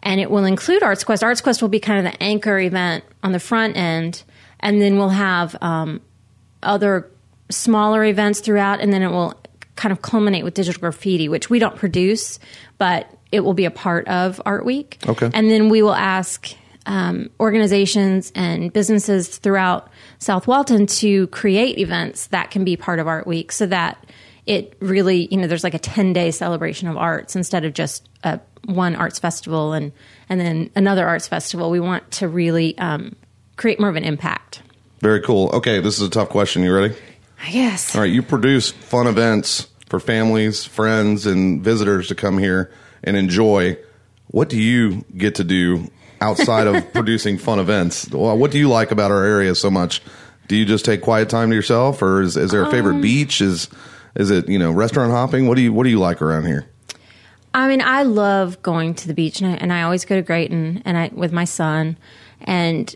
and 0.02 0.20
it 0.20 0.30
will 0.30 0.44
include 0.46 0.82
Arts 0.82 1.04
Quest. 1.04 1.22
Arts 1.22 1.40
Quest 1.40 1.60
will 1.60 1.68
be 1.68 1.80
kind 1.80 2.06
of 2.06 2.12
the 2.12 2.22
anchor 2.22 2.58
event 2.58 3.04
on 3.22 3.32
the 3.32 3.40
front 3.40 3.76
end, 3.76 4.22
and 4.60 4.80
then 4.80 4.96
we'll 4.96 5.10
have 5.10 5.56
um, 5.60 6.00
other 6.62 7.10
smaller 7.50 8.04
events 8.04 8.40
throughout, 8.40 8.80
and 8.80 8.92
then 8.92 9.02
it 9.02 9.10
will 9.10 9.34
kind 9.76 9.92
of 9.92 10.00
culminate 10.02 10.44
with 10.44 10.54
digital 10.54 10.80
graffiti, 10.80 11.28
which 11.28 11.50
we 11.50 11.58
don't 11.58 11.76
produce, 11.76 12.38
but 12.78 13.10
it 13.32 13.40
will 13.40 13.54
be 13.54 13.64
a 13.64 13.70
part 13.70 14.06
of 14.08 14.40
Art 14.44 14.64
Week. 14.64 14.98
Okay. 15.06 15.30
And 15.32 15.50
then 15.50 15.68
we 15.68 15.82
will 15.82 15.94
ask 15.94 16.54
um, 16.86 17.30
organizations 17.38 18.32
and 18.34 18.72
businesses 18.72 19.38
throughout 19.38 19.90
South 20.18 20.46
Walton 20.46 20.86
to 20.86 21.26
create 21.28 21.78
events 21.78 22.28
that 22.28 22.50
can 22.50 22.64
be 22.64 22.76
part 22.76 22.98
of 22.98 23.06
Art 23.06 23.26
Week 23.26 23.52
so 23.52 23.66
that 23.66 24.04
it 24.46 24.76
really, 24.80 25.28
you 25.30 25.36
know, 25.36 25.46
there's 25.46 25.64
like 25.64 25.74
a 25.74 25.78
10 25.78 26.12
day 26.12 26.30
celebration 26.30 26.88
of 26.88 26.96
arts 26.96 27.36
instead 27.36 27.64
of 27.64 27.74
just 27.74 28.08
a, 28.24 28.40
one 28.64 28.96
arts 28.96 29.18
festival 29.18 29.72
and, 29.72 29.92
and 30.28 30.40
then 30.40 30.70
another 30.74 31.06
arts 31.06 31.28
festival. 31.28 31.70
We 31.70 31.80
want 31.80 32.10
to 32.12 32.28
really 32.28 32.76
um, 32.78 33.14
create 33.56 33.78
more 33.78 33.88
of 33.88 33.96
an 33.96 34.04
impact. 34.04 34.62
Very 35.00 35.20
cool. 35.20 35.50
Okay, 35.54 35.80
this 35.80 36.00
is 36.00 36.06
a 36.06 36.10
tough 36.10 36.28
question. 36.28 36.62
You 36.62 36.74
ready? 36.74 36.94
Yes. 37.48 37.94
All 37.94 38.02
right, 38.02 38.10
you 38.10 38.22
produce 38.22 38.70
fun 38.70 39.06
events 39.06 39.68
for 39.88 39.98
families, 39.98 40.64
friends, 40.64 41.26
and 41.26 41.62
visitors 41.62 42.08
to 42.08 42.14
come 42.14 42.38
here 42.38 42.72
and 43.02 43.16
enjoy. 43.16 43.78
What 44.28 44.48
do 44.48 44.60
you 44.60 45.04
get 45.16 45.36
to 45.36 45.44
do 45.44 45.90
outside 46.20 46.66
of 46.66 46.92
producing 46.92 47.38
fun 47.38 47.58
events? 47.58 48.08
What 48.10 48.50
do 48.50 48.58
you 48.58 48.68
like 48.68 48.90
about 48.90 49.10
our 49.10 49.24
area 49.24 49.54
so 49.54 49.70
much? 49.70 50.02
Do 50.48 50.56
you 50.56 50.64
just 50.64 50.84
take 50.84 51.00
quiet 51.00 51.28
time 51.28 51.50
to 51.50 51.56
yourself, 51.56 52.02
or 52.02 52.22
is, 52.22 52.36
is 52.36 52.50
there 52.50 52.64
a 52.64 52.70
favorite 52.70 52.94
um, 52.94 53.00
beach? 53.00 53.40
Is 53.40 53.68
is 54.16 54.30
it 54.30 54.48
you 54.48 54.58
know 54.58 54.72
restaurant 54.72 55.12
hopping? 55.12 55.46
What 55.46 55.56
do 55.56 55.62
you 55.62 55.72
what 55.72 55.84
do 55.84 55.90
you 55.90 56.00
like 56.00 56.20
around 56.22 56.46
here? 56.46 56.66
I 57.52 57.68
mean, 57.68 57.80
I 57.80 58.04
love 58.04 58.62
going 58.62 58.94
to 58.94 59.08
the 59.08 59.14
beach, 59.14 59.40
and 59.40 59.52
I, 59.52 59.54
and 59.56 59.72
I 59.72 59.82
always 59.82 60.04
go 60.04 60.16
to 60.16 60.22
Grayton, 60.22 60.82
and 60.84 60.96
I 60.96 61.10
with 61.12 61.32
my 61.32 61.44
son, 61.44 61.98
and 62.40 62.94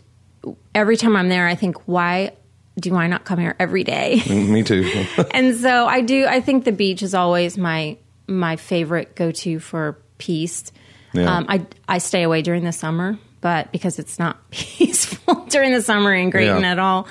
every 0.73 0.97
time 0.97 1.15
I'm 1.15 1.29
there, 1.29 1.47
I 1.47 1.55
think, 1.55 1.87
why 1.87 2.31
do 2.79 2.95
I 2.95 3.07
not 3.07 3.25
come 3.25 3.39
here 3.39 3.55
every 3.59 3.83
day? 3.83 4.21
Mm, 4.23 4.49
me 4.49 4.63
too. 4.63 5.05
and 5.31 5.55
so 5.55 5.87
I 5.87 6.01
do. 6.01 6.25
I 6.25 6.41
think 6.41 6.65
the 6.65 6.71
beach 6.71 7.01
is 7.03 7.13
always 7.13 7.57
my 7.57 7.97
my 8.27 8.55
favorite 8.55 9.15
go 9.15 9.31
to 9.31 9.59
for 9.59 9.97
peace. 10.17 10.71
Yeah. 11.15 11.35
Um, 11.37 11.45
I 11.49 11.65
I 11.87 11.97
stay 11.99 12.23
away 12.23 12.41
during 12.41 12.63
the 12.63 12.71
summer, 12.71 13.17
but 13.41 13.71
because 13.71 13.99
it's 13.99 14.19
not 14.19 14.49
peaceful 14.51 15.45
during 15.49 15.73
the 15.73 15.81
summer 15.81 16.13
in 16.13 16.29
Grayton 16.29 16.61
Yeah. 16.61 16.71
at 16.71 16.79
all. 16.79 17.07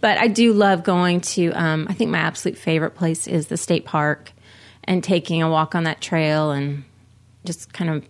But 0.00 0.18
I 0.18 0.28
do 0.28 0.52
love 0.52 0.84
going 0.84 1.20
to. 1.22 1.50
Um, 1.52 1.86
I 1.88 1.94
think 1.94 2.10
my 2.10 2.18
absolute 2.18 2.58
favorite 2.58 2.94
place 2.94 3.26
is 3.26 3.46
the 3.48 3.56
state 3.56 3.84
park, 3.84 4.32
and 4.84 5.02
taking 5.02 5.42
a 5.42 5.50
walk 5.50 5.74
on 5.74 5.84
that 5.84 6.00
trail 6.00 6.50
and 6.52 6.84
just 7.44 7.72
kind 7.72 7.90
of 7.90 8.04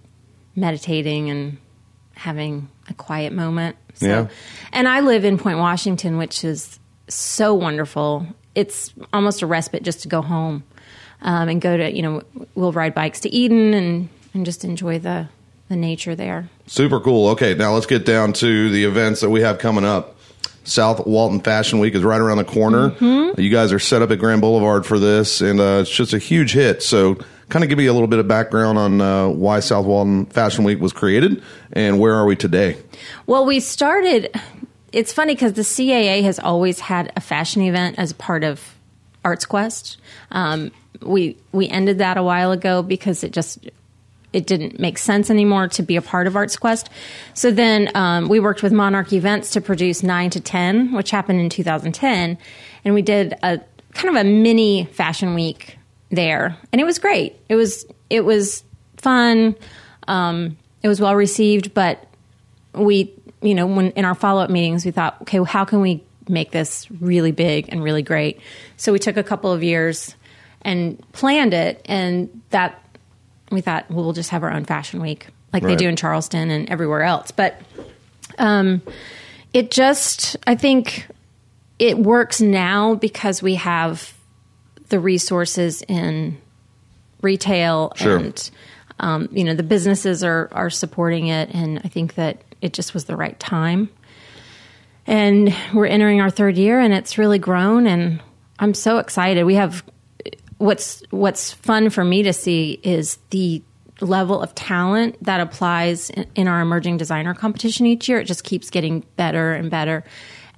meditating 0.55 1.31
and 1.31 1.59
having 2.15 2.69
a 2.89 2.95
quiet 2.95 3.33
moment. 3.33 3.77
So, 3.95 4.07
Yeah. 4.07 4.27
And 4.73 4.89
I 4.89 5.01
live 5.01 5.25
in 5.25 5.39
Point 5.39 5.59
Washington, 5.59 6.17
which 6.19 6.45
is 6.45 6.79
so 7.09 7.55
wonderful. 7.55 8.27
It's 8.55 8.93
almost 9.13 9.43
a 9.43 9.47
respite 9.47 9.83
just 9.83 10.01
to 10.03 10.09
go 10.09 10.23
home 10.23 10.65
um, 11.23 11.49
and 11.49 11.61
go 11.61 11.77
to, 11.77 11.95
you 11.95 12.03
know, 12.03 12.23
we'll 12.55 12.73
ride 12.73 12.95
bikes 12.95 13.21
to 13.21 13.31
Eden 13.35 13.75
and, 13.75 14.09
and 14.35 14.47
just 14.47 14.65
enjoy 14.65 14.99
the, 14.99 15.29
the 15.69 15.77
nature 15.77 16.15
there. 16.15 16.49
Super 16.67 17.01
cool. 17.01 17.29
Okay, 17.31 17.55
now 17.55 17.75
let's 17.75 17.87
get 17.87 18.05
down 18.05 18.33
to 18.35 18.71
the 18.71 18.85
events 18.85 19.21
that 19.21 19.31
we 19.31 19.41
have 19.41 19.59
coming 19.59 19.85
up. 19.85 20.17
South 20.65 21.07
Walton 21.07 21.41
Fashion 21.41 21.79
Week 21.79 21.95
is 21.95 22.03
right 22.03 22.21
around 22.21 22.39
the 22.39 22.45
corner. 22.45 22.93
You 23.01 23.51
guys 23.51 23.73
are 23.73 23.79
set 23.79 24.03
up 24.03 24.11
at 24.11 24.19
Grand 24.19 24.41
Boulevard 24.41 24.85
for 24.85 24.99
this, 24.99 25.41
and 25.41 25.61
uh, 25.61 25.79
it's 25.83 25.91
just 25.91 26.13
a 26.13 26.19
huge 26.19 26.53
hit. 26.53 26.83
So, 26.83 27.17
kind 27.49 27.63
of 27.63 27.69
give 27.69 27.79
me 27.79 27.87
a 27.87 27.93
little 27.93 28.09
bit 28.09 28.19
of 28.19 28.27
background 28.27 28.77
on 28.77 29.01
uh, 29.01 29.29
why 29.29 29.61
South 29.61 29.87
Walton 29.87 30.27
Fashion 30.27 30.65
Week 30.65 30.81
was 30.81 30.93
created 30.93 31.43
and 31.73 32.01
where 32.01 32.15
are 32.15 32.27
we 32.27 32.35
today? 32.35 32.77
Well, 33.27 33.45
we 33.47 33.61
started. 33.61 34.35
It's 34.93 35.13
funny 35.13 35.35
because 35.35 35.53
the 35.53 35.63
CAA 35.63 36.25
has 36.25 36.41
always 36.41 36.81
had 36.81 37.13
a 37.15 37.21
fashion 37.21 37.63
event 37.63 37.97
as 37.99 38.13
part 38.13 38.43
of 38.43 38.75
Arts 39.25 39.45
Quest. 39.45 39.99
Um, 40.33 40.73
we 41.01 41.37
we 41.53 41.69
ended 41.69 41.99
that 41.99 42.17
a 42.17 42.23
while 42.23 42.51
ago 42.53 42.83
because 42.83 43.23
it 43.23 43.33
just 43.33 43.59
it 44.37 44.47
didn't 44.47 44.79
make 44.79 44.99
sense 44.99 45.31
anymore 45.31 45.67
to 45.67 45.83
be 45.83 45.97
a 45.97 46.03
part 46.03 46.27
of 46.27 46.37
Arts 46.37 46.59
Quest. 46.59 46.91
So 47.33 47.51
then 47.51 47.91
um, 47.97 48.29
we 48.29 48.39
worked 48.39 48.63
with 48.63 48.71
Monarch 48.71 49.15
Events 49.15 49.53
to 49.53 49.63
produce 49.63 50.03
Nine 50.03 50.29
to 50.31 50.41
Ten, 50.41 50.93
which 50.93 51.11
happened 51.11 51.41
in 51.41 51.49
2010, 51.49 52.37
and 52.85 52.95
we 52.95 53.01
did 53.01 53.33
a 53.43 53.61
kind 53.95 54.15
of 54.15 54.21
a 54.21 54.29
mini 54.29 54.85
fashion 54.93 55.35
week 55.35 55.79
there, 56.11 56.55
and 56.71 56.83
it 56.83 56.85
was 56.85 56.99
great. 56.99 57.41
It 57.49 57.55
was 57.55 57.87
it 58.11 58.27
was 58.27 58.63
fun. 58.99 59.57
Um, 60.07 60.59
it 60.83 60.89
was 60.89 61.01
well 61.01 61.17
received, 61.17 61.73
but 61.73 62.07
we, 62.75 63.15
you 63.41 63.55
know, 63.55 63.67
when 63.67 63.91
in 63.93 64.05
our 64.05 64.15
follow 64.15 64.43
up 64.43 64.51
meetings, 64.51 64.85
we 64.85 64.91
thought, 64.91 65.17
okay, 65.23 65.39
well, 65.39 65.47
how 65.47 65.65
can 65.65 65.81
we 65.81 66.05
make 66.29 66.51
this 66.51 66.91
really 67.01 67.33
big 67.33 67.71
and 67.71 67.83
really 67.83 68.03
great? 68.03 68.39
So 68.77 68.93
we 68.93 68.99
took 68.99 69.17
a 69.17 69.23
couple 69.23 69.51
of 69.51 69.65
years 69.65 70.15
and 70.61 71.03
planned 71.13 71.55
it, 71.55 71.81
and 71.87 72.43
that 72.51 72.86
we 73.51 73.61
thought, 73.61 73.91
well, 73.91 74.05
we'll 74.05 74.13
just 74.13 74.31
have 74.31 74.43
our 74.43 74.53
own 74.53 74.65
fashion 74.65 75.01
week 75.01 75.29
like 75.53 75.63
they 75.63 75.77
do 75.77 75.89
in 75.89 75.97
Charleston 75.97 76.51
and 76.51 76.69
everywhere 76.69 77.03
else. 77.03 77.31
But 77.31 77.61
um, 78.39 78.83
it 79.53 79.71
just, 79.71 80.37
I 80.47 80.55
think 80.55 81.07
it 81.79 81.99
works 81.99 82.41
now 82.41 82.95
because 82.95 83.43
we 83.43 83.55
have 83.57 84.13
the 84.89 84.99
resources 85.01 85.83
in 85.83 86.39
retail 87.23 87.93
Sure. 87.97 88.19
and 88.19 88.51
um, 89.01 89.29
you 89.33 89.43
know 89.45 89.55
the 89.55 89.63
businesses 89.63 90.23
are 90.23 90.49
are 90.53 90.71
supporting 90.71 91.27
it 91.27 91.51
and 91.53 91.81
i 91.85 91.89
think 91.89 92.15
that 92.15 92.41
it 92.61 92.73
just 92.73 92.95
was 92.95 93.07
the 93.07 93.17
right 93.17 93.39
time 93.41 93.89
and 95.07 95.55
we're 95.75 95.87
entering 95.87 96.21
our 96.21 96.31
third 96.31 96.57
year 96.57 96.79
and 96.79 96.95
it's 96.95 97.19
really 97.19 97.39
grown 97.39 97.87
and 97.87 98.21
i'm 98.59 98.75
so 98.75 98.99
excited 98.99 99.45
we 99.45 99.55
have 99.57 99.83
what's 100.59 101.03
what's 101.11 101.53
fun 101.53 101.91
for 101.91 102.05
me 102.05 102.23
to 102.23 102.33
see 102.33 102.81
is 102.83 103.19
the 103.31 103.63
level 104.01 104.43
of 104.43 104.55
talent 104.55 105.17
that 105.23 105.41
applies 105.41 106.11
in, 106.11 106.27
in 106.35 106.49
our 106.49 106.61
emerging 106.61 106.97
designer 106.97 107.35
competition 107.35 107.87
each 107.87 108.09
year 108.09 108.21
it 108.21 108.25
just 108.25 108.45
keeps 108.45 108.71
getting 108.71 109.01
better 109.17 109.55
and 109.55 109.71
better 109.71 110.05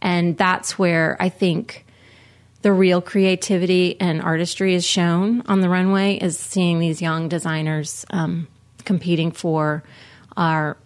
and 0.02 0.36
that's 0.36 0.78
where 0.78 1.16
i 1.20 1.28
think 1.28 1.84
the 2.62 2.72
real 2.72 3.00
creativity 3.00 4.00
and 4.00 4.20
artistry 4.20 4.74
is 4.74 4.84
shown 4.84 5.42
on 5.46 5.60
the 5.60 5.68
runway 5.68 6.16
is 6.16 6.38
seeing 6.38 6.80
these 6.80 7.00
young 7.00 7.28
designers 7.28 8.04
um, 8.10 8.48
competing 8.84 9.30
for 9.30 9.84
our 10.36 10.76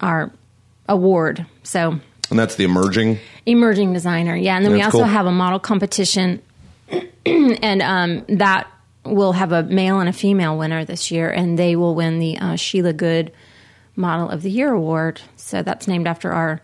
our 0.00 0.32
award. 0.88 1.44
So 1.62 2.00
And 2.30 2.38
that's 2.38 2.56
the 2.56 2.64
emerging. 2.64 3.18
emerging 3.46 3.92
designer, 3.92 4.36
yeah. 4.36 4.56
And 4.56 4.64
then 4.64 4.72
we 4.72 4.82
also 4.82 4.98
cool. 4.98 5.06
have 5.06 5.26
a 5.26 5.32
model 5.32 5.58
competition, 5.58 6.42
and 7.62 7.82
um, 7.82 8.24
that 8.36 8.70
will 9.04 9.32
have 9.32 9.52
a 9.52 9.62
male 9.62 10.00
and 10.00 10.08
a 10.08 10.12
female 10.12 10.58
winner 10.58 10.84
this 10.84 11.10
year, 11.10 11.30
and 11.30 11.58
they 11.58 11.76
will 11.76 11.94
win 11.94 12.18
the 12.18 12.38
uh, 12.38 12.56
Sheila 12.56 12.92
Good 12.92 13.32
Model 13.96 14.28
of 14.28 14.42
the 14.42 14.50
Year 14.50 14.72
award. 14.72 15.20
So 15.36 15.62
that's 15.62 15.88
named 15.88 16.06
after 16.06 16.32
our 16.32 16.60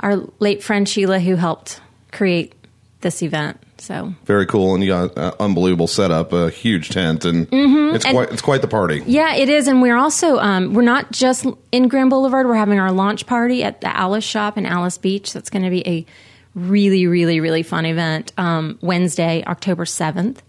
our 0.00 0.16
late 0.38 0.62
friend 0.62 0.88
Sheila, 0.88 1.20
who 1.20 1.36
helped 1.36 1.80
create 2.12 2.54
this 3.00 3.22
event. 3.22 3.58
So 3.78 4.14
Very 4.24 4.46
cool, 4.46 4.74
and 4.74 4.82
you 4.82 4.90
got 4.90 5.16
uh, 5.18 5.34
unbelievable 5.40 5.86
setup, 5.86 6.32
a 6.32 6.48
huge 6.48 6.90
tent, 6.90 7.24
and 7.24 7.48
it's 7.52 8.04
quite 8.04 8.30
it's 8.30 8.42
quite 8.42 8.62
the 8.62 8.68
party. 8.68 9.02
Yeah, 9.06 9.34
it 9.34 9.48
is, 9.48 9.66
and 9.66 9.82
we're 9.82 9.96
also 9.96 10.38
um, 10.38 10.74
we're 10.74 10.82
not 10.82 11.12
just 11.12 11.46
in 11.72 11.88
Grand 11.88 12.10
Boulevard. 12.10 12.46
We're 12.46 12.54
having 12.54 12.78
our 12.78 12.92
launch 12.92 13.26
party 13.26 13.62
at 13.62 13.80
the 13.80 13.88
Alys 13.88 14.24
Shop 14.24 14.56
in 14.56 14.64
Alys 14.64 14.96
Beach. 14.98 15.32
That's 15.32 15.50
going 15.50 15.64
to 15.64 15.70
be 15.70 15.86
a 15.86 16.06
really, 16.54 17.06
really, 17.06 17.40
really 17.40 17.62
fun 17.62 17.86
event 17.86 18.32
um, 18.36 18.78
Wednesday, 18.80 19.42
October 19.46 19.84
seventh, 19.84 20.42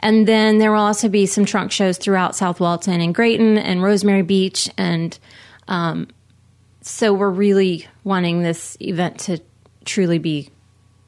and 0.00 0.28
then 0.28 0.58
there 0.58 0.72
will 0.72 0.80
also 0.80 1.08
be 1.08 1.26
some 1.26 1.44
trunk 1.44 1.72
shows 1.72 1.98
throughout 1.98 2.36
South 2.36 2.60
Walton 2.60 3.00
and 3.00 3.14
Grayton 3.14 3.58
and 3.58 3.82
Rosemary 3.82 4.22
Beach, 4.22 4.68
and 4.76 5.18
um, 5.68 6.08
so 6.82 7.12
we're 7.12 7.30
really 7.30 7.86
wanting 8.04 8.42
this 8.42 8.76
event 8.80 9.18
to 9.20 9.40
truly 9.84 10.18
be, 10.18 10.50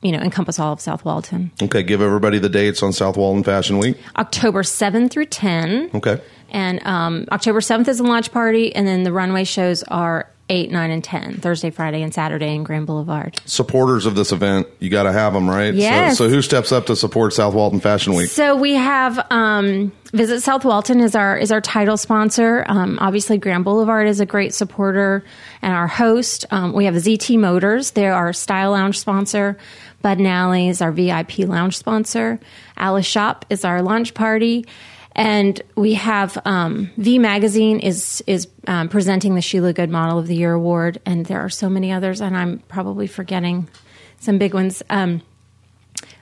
you 0.03 0.13
know, 0.13 0.19
encompass 0.19 0.59
all 0.59 0.73
of 0.73 0.81
South 0.81 1.05
Walton. 1.05 1.51
Okay, 1.63 1.83
give 1.83 2.01
everybody 2.01 2.39
the 2.39 2.49
dates 2.49 2.83
on 2.83 2.93
South 2.93 3.17
Walton 3.17 3.45
Fashion 3.45 3.79
Week. 3.79 3.97
October 4.17 4.63
seventh 4.63 5.13
through 5.13 5.27
ten. 5.27 5.91
Okay, 5.95 6.21
And 6.51 6.85
um, 6.87 7.27
October 7.31 7.61
7th 7.61 7.89
is 7.89 7.99
the 7.99 8.05
launch 8.05 8.33
party, 8.33 8.75
and 8.75 8.87
then 8.87 9.03
the 9.03 9.13
runway 9.13 9.45
shows 9.45 9.83
are 9.85 10.31
8, 10.49 10.71
9, 10.71 10.91
and 10.91 11.05
10, 11.05 11.41
Thursday, 11.41 11.71
Friday, 11.71 12.03
and 12.03 12.13
Saturday 12.13 12.55
in 12.55 12.65
Grand 12.65 12.87
Boulevard. 12.87 13.41
supporters 13.45 14.07
of 14.07 14.15
this 14.15 14.33
event, 14.33 14.67
you 14.79 14.91
got 14.91 15.05
to 15.05 15.13
have 15.13 15.33
them, 15.33 15.49
right? 15.49 15.75
Yes. 15.75 16.17
So, 16.17 16.27
so 16.27 16.31
who 16.35 16.43
steps 16.43 16.73
up 16.73 16.87
to 16.87 16.97
support 16.97 17.33
South 17.33 17.55
Walton 17.55 17.81
Fashion 17.81 18.15
Week? 18.15 18.31
So 18.31 18.57
we 18.57 18.75
have 18.75 19.19
um, 19.31 19.93
Visit 20.13 20.41
South 20.41 20.65
Walton 20.65 21.01
is 21.01 21.15
our 21.15 21.37
is 21.37 21.53
our 21.53 21.61
title 21.61 21.99
sponsor. 21.99 22.65
Um, 22.67 22.99
obviously, 22.99 23.37
Grand 23.37 23.65
Boulevard 23.65 24.09
is 24.09 24.21
a 24.21 24.27
great 24.27 24.55
supporter 24.55 25.23
and 25.61 25.75
our 25.75 25.87
host. 25.87 26.47
Um, 26.51 26.73
we 26.73 26.87
have 26.87 26.95
ZT 26.95 27.39
Motors; 27.39 27.91
they're 27.91 28.15
our 28.15 28.33
style 28.33 28.71
lounge 28.71 28.99
sponsor. 28.99 29.59
Bud 30.01 30.19
and 30.19 30.27
Alley 30.27 30.69
is 30.69 30.81
our 30.81 30.93
VIP 30.93 31.41
lounge 31.41 31.77
sponsor. 31.77 32.41
Alys 32.79 33.05
Shop 33.05 33.45
is 33.51 33.65
our 33.65 33.83
launch 33.83 34.15
party, 34.15 34.65
And 35.13 35.61
we 35.75 35.95
have 35.95 36.39
um, 36.45 36.91
VIE 36.97 37.19
Magazine 37.19 37.81
is 37.81 38.23
is 38.27 38.47
um, 38.67 38.89
presenting 38.89 39.35
the 39.35 39.43
Sheila 39.43 39.73
Good 39.73 39.91
Model 39.91 40.19
of 40.19 40.27
the 40.27 40.37
Year 40.37 40.53
award, 40.53 41.01
and 41.05 41.27
there 41.27 41.41
are 41.41 41.49
so 41.49 41.69
many 41.69 41.91
others, 41.93 42.21
and 42.21 42.37
I'm 42.37 42.61
probably 42.69 43.07
forgetting 43.07 43.69
some 44.21 44.39
big 44.39 44.55
ones. 44.55 44.83
Um, 44.91 45.23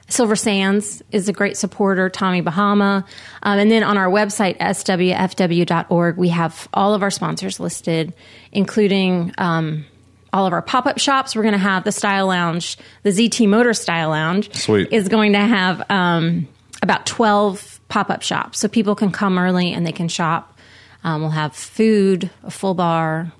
Silver 0.09 0.37
Sands 0.37 1.03
is 1.11 1.29
a 1.29 1.33
great 1.33 1.57
supporter, 1.57 2.09
Tommy 2.09 2.41
Bahama. 2.41 3.05
Um, 3.43 3.59
and 3.59 3.71
then 3.71 3.83
on 3.83 3.99
our 3.99 4.09
website, 4.09 4.57
swfw.org, 4.59 6.17
we 6.17 6.29
have 6.29 6.69
all 6.73 6.95
of 6.95 7.03
our 7.03 7.11
sponsors 7.11 7.59
listed, 7.59 8.15
including 8.53 9.35
um, 9.37 9.85
all 10.33 10.47
of 10.47 10.53
our 10.53 10.63
pop 10.63 10.87
up 10.87 10.99
shops. 10.99 11.35
We're 11.35 11.43
going 11.43 11.53
to 11.53 11.59
have 11.59 11.83
the 11.83 11.93
Style 11.93 12.29
Lounge, 12.29 12.79
the 13.03 13.11
ZT 13.11 13.49
Motor 13.49 13.75
Style 13.75 14.11
Lounge, 14.11 14.55
Sweet. 14.55 14.93
is 14.93 15.09
going 15.09 15.33
to 15.33 15.41
have 15.41 15.83
um, 15.91 16.47
about 16.83 17.05
12 17.07 17.76
pop 17.89 18.11
up 18.11 18.23
shops. 18.23 18.59
So 18.59 18.69
people 18.69 18.95
can 18.95 19.11
come 19.11 19.39
early 19.39 19.73
and 19.73 19.87
they 19.87 19.93
can 19.93 20.09
shop. 20.09 20.59
Um, 21.05 21.21
we'll 21.21 21.31
have 21.31 21.55
food, 21.55 22.31
a 22.43 22.51
full 22.51 22.75
bar, 22.75 23.33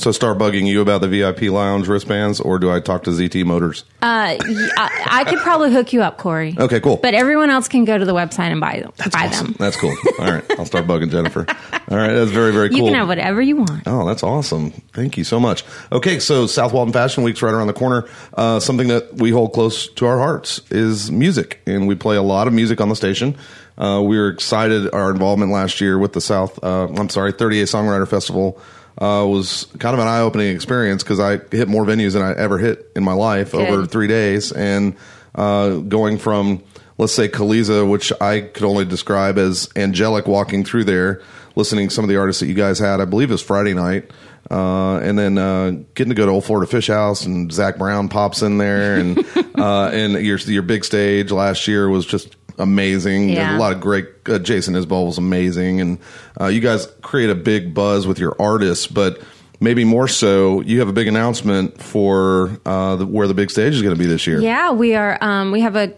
So 0.00 0.12
start 0.12 0.38
bugging 0.38 0.66
you 0.66 0.80
about 0.80 1.02
the 1.02 1.08
VIP 1.08 1.42
lounge 1.52 1.86
wristbands, 1.86 2.40
or 2.40 2.58
do 2.58 2.70
I 2.70 2.80
talk 2.80 3.02
to 3.02 3.10
ZT 3.10 3.44
Motors? 3.44 3.84
Uh, 4.00 4.38
I, 4.40 5.06
I 5.10 5.24
could 5.24 5.40
probably 5.40 5.70
hook 5.70 5.92
you 5.92 6.00
up, 6.00 6.16
Corey. 6.16 6.56
Okay, 6.58 6.80
cool. 6.80 6.96
But 6.96 7.12
everyone 7.12 7.50
else 7.50 7.68
can 7.68 7.84
go 7.84 7.98
to 7.98 8.06
the 8.06 8.14
website 8.14 8.50
and 8.50 8.62
buy 8.62 8.80
them. 8.80 8.92
buy 9.12 9.28
them. 9.28 9.54
That's 9.58 9.76
cool. 9.76 9.94
All 10.18 10.24
right, 10.24 10.58
I'll 10.58 10.64
start 10.64 10.86
bugging 10.86 11.10
Jennifer. 11.10 11.44
All 11.90 11.98
right, 11.98 12.14
that's 12.14 12.30
very 12.30 12.50
very 12.50 12.70
cool. 12.70 12.78
You 12.78 12.84
can 12.84 12.94
have 12.94 13.08
whatever 13.08 13.42
you 13.42 13.56
want. 13.56 13.82
Oh, 13.84 14.06
that's 14.06 14.22
awesome. 14.22 14.70
Thank 14.94 15.18
you 15.18 15.24
so 15.24 15.38
much. 15.38 15.64
Okay, 15.92 16.18
so 16.18 16.46
South 16.46 16.72
Walton 16.72 16.94
Fashion 16.94 17.22
Week's 17.22 17.42
right 17.42 17.52
around 17.52 17.66
the 17.66 17.74
corner. 17.74 18.08
Uh, 18.32 18.58
something 18.58 18.88
that 18.88 19.16
we 19.16 19.30
hold 19.32 19.52
close 19.52 19.86
to 19.88 20.06
our 20.06 20.16
hearts 20.16 20.62
is 20.70 21.10
music, 21.10 21.60
and 21.66 21.86
we 21.86 21.94
play 21.94 22.16
a 22.16 22.22
lot 22.22 22.46
of 22.46 22.54
music 22.54 22.80
on 22.80 22.88
the 22.88 22.96
station. 22.96 23.36
Uh, 23.76 24.00
we 24.02 24.18
were 24.18 24.28
excited. 24.28 24.94
Our 24.94 25.10
involvement 25.10 25.52
last 25.52 25.82
year 25.82 25.98
with 25.98 26.14
the 26.14 26.22
South, 26.22 26.62
uh, 26.64 26.88
I'm 26.88 27.10
sorry, 27.10 27.34
30A 27.34 27.64
Songwriter 27.64 28.08
Festival 28.08 28.58
uh, 28.98 29.26
was 29.26 29.66
kind 29.78 29.94
of 29.94 30.00
an 30.00 30.08
eye 30.08 30.20
opening 30.20 30.54
experience 30.54 31.02
because 31.02 31.20
I 31.20 31.38
hit 31.50 31.68
more 31.68 31.84
venues 31.84 32.12
than 32.12 32.22
I 32.22 32.32
ever 32.32 32.58
hit 32.58 32.90
in 32.94 33.04
my 33.04 33.12
life 33.12 33.52
Good. 33.52 33.68
over 33.68 33.86
three 33.86 34.08
days. 34.08 34.52
And 34.52 34.96
uh, 35.34 35.76
going 35.76 36.18
from, 36.18 36.62
let's 36.98 37.14
say, 37.14 37.28
Caliza, 37.28 37.88
which 37.88 38.12
I 38.20 38.40
could 38.42 38.64
only 38.64 38.84
describe 38.84 39.38
as 39.38 39.68
angelic 39.76 40.26
walking 40.26 40.64
through 40.64 40.84
there, 40.84 41.22
listening 41.56 41.88
to 41.88 41.94
some 41.94 42.04
of 42.04 42.08
the 42.08 42.16
artists 42.16 42.40
that 42.40 42.46
you 42.46 42.54
guys 42.54 42.78
had, 42.78 43.00
I 43.00 43.04
believe 43.04 43.30
it 43.30 43.34
was 43.34 43.42
Friday 43.42 43.74
night. 43.74 44.10
Uh, 44.50 44.98
and 44.98 45.16
then 45.16 45.38
uh, 45.38 45.70
getting 45.94 46.08
to 46.08 46.14
go 46.14 46.26
to 46.26 46.32
Old 46.32 46.44
Florida 46.44 46.68
Fish 46.68 46.88
House 46.88 47.24
and 47.24 47.52
Zac 47.52 47.78
Brown 47.78 48.08
pops 48.08 48.42
in 48.42 48.58
there, 48.58 48.96
and 48.96 49.18
uh, 49.56 49.90
and 49.92 50.14
your 50.14 50.38
your 50.38 50.62
big 50.62 50.84
stage 50.84 51.30
last 51.30 51.68
year 51.68 51.88
was 51.88 52.04
just 52.04 52.34
amazing. 52.60 53.34
There's 53.34 53.54
a 53.54 53.58
lot 53.58 53.72
of 53.72 53.80
great. 53.80 54.06
Uh, 54.26 54.38
Jason 54.38 54.74
Isbell 54.74 55.06
was 55.06 55.18
amazing, 55.18 55.80
and 55.80 55.98
uh, 56.40 56.46
you 56.46 56.60
guys 56.60 56.86
create 57.02 57.30
a 57.30 57.34
big 57.34 57.74
buzz 57.74 58.06
with 58.06 58.18
your 58.18 58.36
artists, 58.38 58.86
but 58.86 59.20
maybe 59.60 59.84
more 59.84 60.08
so, 60.08 60.60
you 60.62 60.80
have 60.80 60.88
a 60.88 60.92
big 60.92 61.06
announcement 61.06 61.80
for 61.80 62.58
uh, 62.64 62.96
the, 62.96 63.06
where 63.06 63.28
the 63.28 63.34
big 63.34 63.50
stage 63.50 63.74
is 63.74 63.82
going 63.82 63.94
to 63.94 63.98
be 63.98 64.06
this 64.06 64.26
year. 64.26 64.40
Yeah, 64.40 64.72
we 64.72 64.94
are. 64.94 65.18
Um, 65.20 65.52
we 65.52 65.60
have 65.60 65.76
a. 65.76 65.92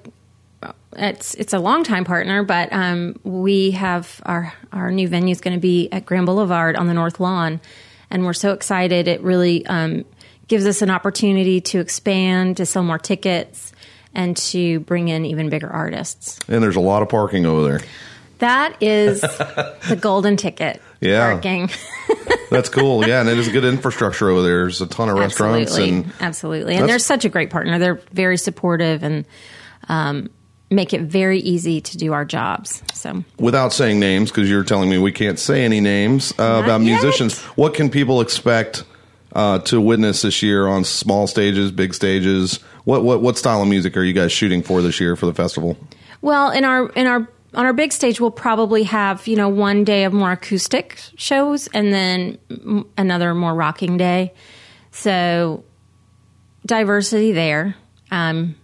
It's 0.95 1.35
it's 1.35 1.55
a 1.55 1.59
longtime 1.59 2.05
partner, 2.05 2.43
but 2.43 2.71
um, 2.71 3.19
we 3.25 3.71
have 3.71 4.21
our 4.27 4.53
our 4.73 4.91
new 4.91 5.09
venue 5.09 5.33
is 5.33 5.41
going 5.41 5.57
to 5.57 5.61
be 5.61 5.91
at 5.91 6.05
Grand 6.05 6.27
Boulevard 6.27 6.77
on 6.77 6.87
the 6.87 6.93
North 6.93 7.19
Lawn, 7.19 7.63
and 8.11 8.27
we're 8.27 8.35
so 8.35 8.53
excited. 8.53 9.09
It 9.09 9.23
really 9.23 9.65
um, 9.67 10.05
gives 10.49 10.67
us 10.67 10.83
an 10.83 10.91
opportunity 10.91 11.63
to 11.63 11.81
expand, 11.81 12.59
to 12.59 12.67
sell 12.67 12.83
more 12.83 12.99
tickets, 12.99 13.72
and 14.15 14.37
to 14.37 14.81
bring 14.81 15.09
in 15.09 15.25
even 15.25 15.49
bigger 15.49 15.71
artists. 15.71 16.39
And 16.49 16.63
there's 16.63 16.77
a 16.77 16.81
lot 16.81 17.03
of 17.03 17.09
parking 17.09 17.47
over 17.47 17.69
there. 17.69 17.81
That 18.39 18.83
is 18.83 19.21
the 19.21 19.99
golden 20.01 20.37
ticket. 20.37 20.83
Yeah. 21.01 21.33
Parking. 21.33 21.71
That's 22.51 22.69
cool. 22.69 23.07
Yeah, 23.07 23.21
and 23.21 23.29
it 23.29 23.39
is 23.39 23.49
good 23.49 23.65
infrastructure 23.65 24.29
over 24.29 24.43
there. 24.43 24.63
There's 24.63 24.81
a 24.81 24.87
ton 24.87 25.09
of 25.09 25.17
restaurants 25.17 25.77
and 25.79 26.13
Absolutely. 26.21 26.77
And 26.77 26.89
they're 26.89 26.99
such 26.99 27.25
a 27.25 27.29
great 27.29 27.51
partner. 27.51 27.79
They're 27.79 28.01
very 28.13 28.37
supportive 28.37 29.03
and 29.03 29.25
um, 29.89 30.29
make 30.71 30.93
it 30.93 31.03
very 31.03 31.39
easy 31.39 31.81
to 31.81 31.97
do 31.97 32.13
our 32.13 32.25
jobs. 32.25 32.83
So 32.93 33.25
without 33.39 33.73
saying 33.73 34.01
names, 34.01 34.31
because 34.31 34.51
you're 34.51 34.65
telling 34.65 34.91
me 34.91 34.99
we 34.99 35.13
can't 35.13 35.39
say 35.39 35.65
any 35.65 35.81
names 35.81 36.33
uh, 36.33 36.63
about 36.65 36.81
yet. 36.83 36.93
musicians, 36.93 37.39
what 37.57 37.75
can 37.75 37.91
people 37.91 38.21
expect 38.21 38.85
uh, 39.35 39.59
to 39.61 39.81
witness 39.81 40.23
this 40.23 40.43
year 40.43 40.67
on 40.67 40.85
small 40.85 41.27
stages, 41.27 41.71
big 41.71 41.95
stages? 41.95 42.61
What 42.85 43.05
what 43.05 43.21
what 43.21 43.39
style 43.39 43.63
of 43.63 43.69
music 43.69 43.97
are 43.97 44.03
you 44.03 44.13
guys 44.13 44.33
shooting 44.33 44.63
for 44.63 44.83
this 44.83 45.01
year 45.01 45.17
for 45.17 45.27
the 45.27 45.35
festival? 45.35 45.77
Well, 46.21 46.51
in 46.51 46.65
our 46.65 46.89
in 46.91 47.07
our 47.07 47.29
on 47.55 47.67
our 47.67 47.73
big 47.73 47.93
stage, 47.93 48.21
we'll 48.21 48.31
probably 48.31 48.85
have 48.85 49.27
you 49.27 49.37
know 49.37 49.49
one 49.49 49.85
day 49.85 50.05
of 50.05 50.13
more 50.13 50.33
acoustic 50.33 50.99
shows, 51.17 51.69
and 51.69 51.93
then 51.93 52.39
another 52.97 53.35
more 53.35 53.55
rocking 53.55 53.97
day. 53.97 54.33
So 54.91 55.65
diversity 56.67 57.33
there. 57.33 57.75
Um, 58.11 58.57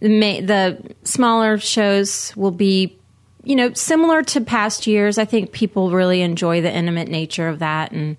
the, 0.00 0.08
ma- 0.08 0.46
the 0.46 0.94
smaller 1.04 1.58
shows 1.58 2.34
will 2.36 2.50
be, 2.50 2.98
you 3.44 3.56
know, 3.56 3.72
similar 3.72 4.22
to 4.24 4.40
past 4.40 4.86
years. 4.86 5.18
I 5.18 5.24
think 5.24 5.52
people 5.52 5.90
really 5.90 6.22
enjoy 6.22 6.60
the 6.60 6.72
intimate 6.72 7.08
nature 7.08 7.48
of 7.48 7.60
that 7.60 7.92
and 7.92 8.16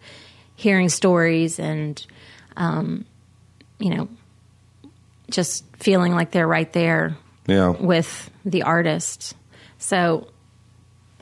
hearing 0.62 0.89
stories 0.89 1.60
and, 1.60 2.06
um, 2.56 3.04
you 3.80 3.89
know, 3.95 4.08
just 5.30 5.65
feeling 5.78 6.13
like 6.13 6.32
they're 6.32 6.47
right 6.47 6.71
there 6.74 7.15
Yeah, 7.47 7.69
with 7.69 8.30
the 8.45 8.63
artist. 8.63 9.34
So 9.80 10.28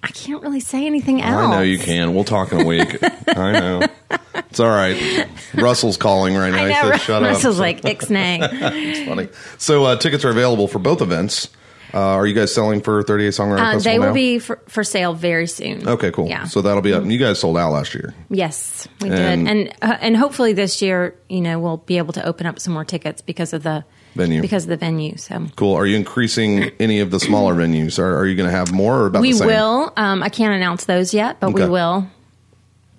I 0.04 0.10
can't 0.10 0.41
really 0.43 0.60
say 0.60 0.86
anything 0.86 1.21
else. 1.21 1.54
I 1.54 1.56
know 1.58 1.62
you 1.62 1.78
can. 1.80 2.13
We'll 2.13 2.23
talk 2.25 2.52
in 2.52 2.62
a 2.62 2.65
week. 2.65 2.97
I 3.28 3.52
know. 3.54 3.88
It's 4.36 4.60
all 4.60 4.67
right. 4.69 5.28
Russell's 5.54 5.97
calling 5.97 6.36
right 6.36 6.52
now. 6.52 6.63
I 6.63 6.67
he 6.67 6.73
said, 6.73 6.97
"Shut 7.02 7.21
Russell's 7.21 7.58
up." 7.60 7.62
like 7.62 7.82
ixnay. 7.82 8.39
It's 8.73 9.08
funny. 9.08 9.30
So 9.58 9.86
uh, 9.86 9.95
tickets 9.97 10.25
are 10.25 10.30
available 10.30 10.67
for 10.67 10.80
both 10.80 11.02
events. 11.02 11.49
Uh, 11.93 11.97
are 11.99 12.28
you 12.28 12.34
guys 12.36 12.54
selling 12.54 12.82
for 12.82 13.02
30A 13.04 13.30
Songwriter 13.30 13.60
Uh, 13.60 13.71
Festival 13.73 13.82
they 13.91 13.99
will 13.99 14.06
now? 14.08 14.13
be 14.13 14.39
for, 14.39 14.60
for 14.67 14.84
sale 14.84 15.13
very 15.13 15.47
soon. 15.47 15.88
Okay, 15.88 16.12
cool. 16.12 16.28
Yeah. 16.28 16.45
So 16.45 16.62
that'll 16.62 16.82
be 16.82 16.93
up. 16.93 17.04
You 17.06 17.17
guys 17.17 17.39
sold 17.39 17.58
out 17.58 17.71
last 17.71 17.93
year. 17.95 18.13
Yes, 18.30 18.88
we 19.02 19.10
And- 19.10 19.45
did, 19.47 19.52
and 19.58 19.73
uh, 19.82 19.97
and 20.02 20.15
hopefully 20.17 20.54
this 20.54 20.82
year, 20.82 21.15
you 21.30 21.41
know, 21.41 21.60
we'll 21.60 21.78
be 21.78 21.97
able 21.97 22.13
to 22.13 22.25
open 22.25 22.45
up 22.47 22.60
some 22.60 22.73
more 22.73 22.86
tickets 22.86 23.21
because 23.21 23.54
of 23.54 23.63
the 23.63 23.84
Venue. 24.15 24.41
Because 24.41 24.63
of 24.63 24.69
the 24.69 24.78
venue. 24.78 25.15
So 25.17 25.45
Cool. 25.56 25.75
Are 25.75 25.86
you 25.86 25.95
increasing 25.95 26.63
any 26.80 26.99
of 26.99 27.12
the 27.12 27.19
smaller 27.19 27.54
venues? 27.54 27.99
Are, 27.99 28.17
are 28.17 28.25
you 28.25 28.36
going 28.36 28.49
to 28.49 28.56
have 28.56 28.71
more 28.71 28.95
or 29.02 29.06
about 29.06 29.21
we 29.21 29.34
will. 29.39 29.93
Um, 29.97 30.23
I 30.23 30.30
can't 30.30 30.54
announce 30.54 30.86
those 30.86 31.13
yet, 31.13 31.39
but 31.39 31.54
we 31.54 31.63
will. 31.67 32.08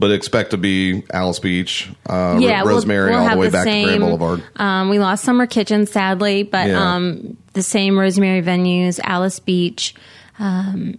But 0.00 0.10
expect 0.12 0.50
to 0.52 0.56
be 0.56 1.02
Alys 1.12 1.38
Beach, 1.40 1.90
uh, 2.08 2.38
Yeah, 2.40 2.62
we'll- 2.64 2.74
Rosemary, 2.74 3.10
we'll 3.10 3.20
all 3.20 3.30
the 3.30 3.36
way 3.36 3.46
the 3.48 3.52
back 3.52 3.66
to 3.66 3.84
Grand 3.84 4.00
Boulevard. 4.00 4.42
Um, 4.56 4.88
we 4.88 4.98
lost 4.98 5.22
Summer 5.24 5.46
Kitchen, 5.46 5.86
sadly, 5.86 6.42
but 6.42 6.68
Yeah. 6.68 6.94
um, 6.94 7.36
the 7.52 7.62
same 7.62 7.98
Rosemary 7.98 8.40
venues, 8.42 8.98
Alys 9.04 9.38
Beach. 9.44 9.94
Um, 10.38 10.94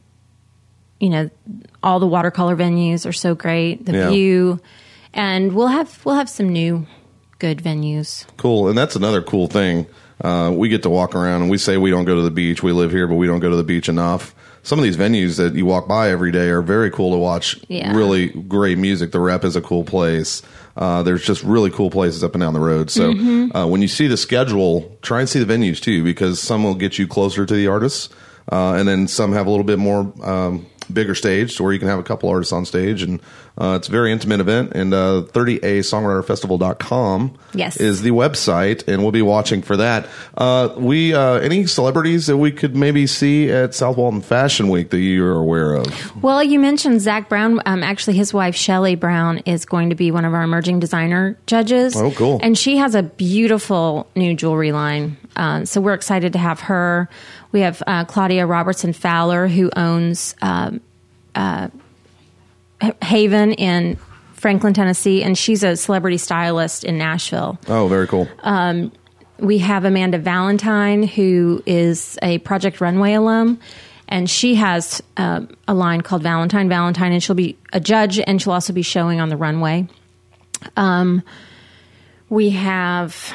you 1.00 1.10
know, 1.10 1.30
all 1.82 2.00
the 2.00 2.06
watercolor 2.08 2.56
venues 2.56 3.08
are 3.08 3.12
so 3.12 3.34
great. 3.34 3.88
The 3.88 3.92
Yeah. 3.94 4.10
view, 4.12 4.60
and 5.16 5.54
we'll 5.54 5.68
have 5.68 6.00
we'll 6.06 6.14
have 6.16 6.30
some 6.30 6.50
new 6.50 6.86
good 7.40 7.58
venues. 7.64 8.26
Cool. 8.38 8.70
And 8.70 8.78
that's 8.78 8.96
another 8.96 9.24
cool 9.24 9.48
thing. 9.48 9.88
Uh, 10.24 10.52
we 10.56 10.70
get 10.70 10.84
to 10.84 10.92
walk 10.92 11.16
around 11.16 11.42
and 11.42 11.50
we 11.50 11.58
say 11.58 11.76
we 11.78 11.90
don't 11.90 12.06
go 12.06 12.14
to 12.14 12.22
the 12.22 12.30
beach. 12.30 12.62
We 12.62 12.72
live 12.72 12.92
here, 12.92 13.08
but 13.08 13.16
we 13.16 13.26
don't 13.26 13.40
go 13.40 13.50
to 13.50 13.56
the 13.56 13.64
beach 13.64 13.90
enough. 13.90 14.36
Some 14.64 14.78
of 14.78 14.84
these 14.84 14.98
venues 14.98 15.38
that 15.38 15.56
you 15.56 15.66
walk 15.66 15.88
by 15.88 16.12
every 16.12 16.32
day 16.32 16.50
are 16.50 16.62
very 16.62 16.92
cool 16.92 17.12
to 17.12 17.18
watch. 17.18 17.60
Yeah. 17.68 17.96
Really 17.96 18.28
great 18.30 18.78
music. 18.78 19.12
The 19.12 19.20
Rep 19.20 19.44
is 19.44 19.56
a 19.56 19.62
cool 19.62 19.84
place. 19.84 20.44
Uh, 20.78 21.02
there's 21.04 21.26
just 21.26 21.44
really 21.44 21.72
cool 21.72 21.90
places 21.90 22.24
up 22.24 22.34
and 22.36 22.42
down 22.42 22.54
the 22.54 22.60
road. 22.60 22.90
So 22.92 23.12
Mm-hmm. 23.14 23.56
uh, 23.58 23.66
when 23.68 23.82
you 23.82 23.88
see 23.88 24.08
the 24.08 24.18
schedule, 24.18 24.96
try 25.02 25.20
and 25.20 25.28
see 25.28 25.44
the 25.44 25.52
venues 25.52 25.82
too, 25.82 26.04
because 26.04 26.40
some 26.42 26.64
will 26.64 26.76
get 26.76 27.00
you 27.00 27.08
closer 27.08 27.46
to 27.46 27.54
the 27.54 27.68
artists, 27.68 28.10
uh, 28.52 28.74
and 28.74 28.88
then 28.88 29.08
some 29.08 29.34
have 29.34 29.48
a 29.48 29.50
little 29.50 29.66
bit 29.66 29.80
more 29.80 30.14
um, 30.24 30.66
bigger 30.94 31.16
stage, 31.16 31.56
to 31.58 31.64
where 31.64 31.74
you 31.74 31.80
can 31.80 31.88
have 31.88 32.00
a 32.00 32.04
couple 32.04 32.30
artists 32.30 32.54
on 32.54 32.64
stage, 32.66 33.02
and 33.02 33.20
uh, 33.62 33.76
it's 33.76 33.88
a 33.88 33.92
very 33.92 34.12
intimate 34.12 34.40
event. 34.40 34.72
And 34.74 34.94
uh, 34.94 35.24
30asongwriterfestival.com 35.32 37.38
Yes. 37.54 37.78
is 37.78 38.02
the 38.02 38.12
website, 38.12 38.88
and 38.88 39.02
we'll 39.02 39.12
be 39.12 39.22
watching 39.22 39.62
for 39.62 39.78
that. 39.78 40.08
Uh, 40.38 40.70
we 40.78 41.14
uh, 41.14 41.34
any 41.36 41.66
celebrities 41.68 42.28
that 42.28 42.38
we 42.38 42.52
could 42.52 42.76
maybe 42.76 43.08
see 43.08 43.50
at 43.52 43.74
South 43.76 43.98
Walton 43.98 44.22
Fashion 44.22 44.70
Week 44.70 44.90
that 44.90 45.00
you're 45.00 45.38
aware 45.38 45.74
of? 45.76 46.24
Well, 46.24 46.44
you 46.44 46.60
mentioned 46.60 47.02
Zac 47.02 47.30
Brown. 47.30 47.60
Um, 47.66 47.84
actually, 47.84 48.18
his 48.18 48.34
wife 48.34 48.56
Shelly 48.56 48.96
Brown 48.96 49.40
is 49.40 49.66
going 49.66 49.90
to 49.90 49.96
be 49.96 50.12
one 50.12 50.26
of 50.26 50.34
our 50.34 50.44
emerging 50.44 50.80
designer 50.80 51.38
judges. 51.46 51.96
Oh, 51.96 52.12
cool. 52.12 52.40
And 52.42 52.58
she 52.58 52.78
has 52.78 52.96
a 52.96 53.04
beautiful 53.04 54.08
new 54.16 54.36
jewelry 54.36 54.72
line. 54.72 55.18
Uh, 55.36 55.66
so 55.66 55.82
we're 55.82 55.94
excited 55.94 56.34
to 56.34 56.40
have 56.40 56.62
her. 56.62 57.10
We 57.52 57.62
have 57.62 57.84
uh, 57.86 58.06
Claudia 58.06 58.46
Robertson 58.46 58.94
Fowler, 58.94 59.48
who 59.48 59.70
owns 59.76 60.36
um, 60.42 60.82
uh, 61.36 61.68
Haven 63.02 63.54
in 63.54 63.98
Franklin, 64.34 64.74
Tennessee, 64.74 65.24
and 65.24 65.38
she's 65.38 65.64
a 65.64 65.76
celebrity 65.76 66.18
stylist 66.18 66.84
in 66.84 66.98
Nashville. 66.98 67.60
Oh, 67.68 67.88
very 67.88 68.08
cool. 68.08 68.28
We 69.38 69.58
have 69.58 69.86
Amanda 69.86 70.20
Valentine, 70.20 71.02
who 71.02 71.64
is 71.66 72.18
a 72.22 72.38
Project 72.40 72.80
Runway 72.80 73.14
alum, 73.14 73.60
and 74.08 74.30
she 74.30 74.54
has 74.56 75.02
uh, 75.18 75.42
a 75.68 75.74
line 75.74 76.02
called 76.02 76.22
Valentine 76.22 76.70
Valentine, 76.70 77.12
and 77.12 77.24
she'll 77.24 77.36
be 77.36 77.58
a 77.74 77.80
judge, 77.80 78.20
and 78.20 78.40
she'll 78.40 78.54
also 78.54 78.72
be 78.72 78.84
showing 78.84 79.20
on 79.20 79.30
the 79.30 79.38
runway. 79.38 79.88
Um, 80.78 81.24
we 82.30 82.52
have 82.52 83.34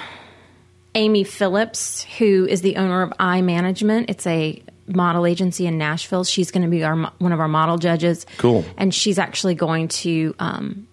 Amy 0.95 1.25
Phillips, 1.25 2.05
who 2.19 2.47
is 2.47 2.63
the 2.63 2.77
owner 2.77 3.03
of 3.03 3.13
Eye 3.19 3.43
Management. 3.43 4.09
It's 4.09 4.27
a 4.29 4.63
model 4.89 5.27
agency 5.27 5.67
in 5.67 5.79
Nashville. 5.79 6.25
She's 6.25 6.51
going 6.51 6.63
to 6.63 6.69
be 6.69 6.85
our 6.85 6.97
one 7.19 7.33
of 7.33 7.41
our 7.41 7.49
model 7.49 7.79
judges. 7.79 8.27
Cool. 8.39 8.65
And 8.77 8.95
she's 8.95 9.19
actually 9.19 9.55
going 9.55 9.89
to, 9.89 10.35
um, 10.39 10.87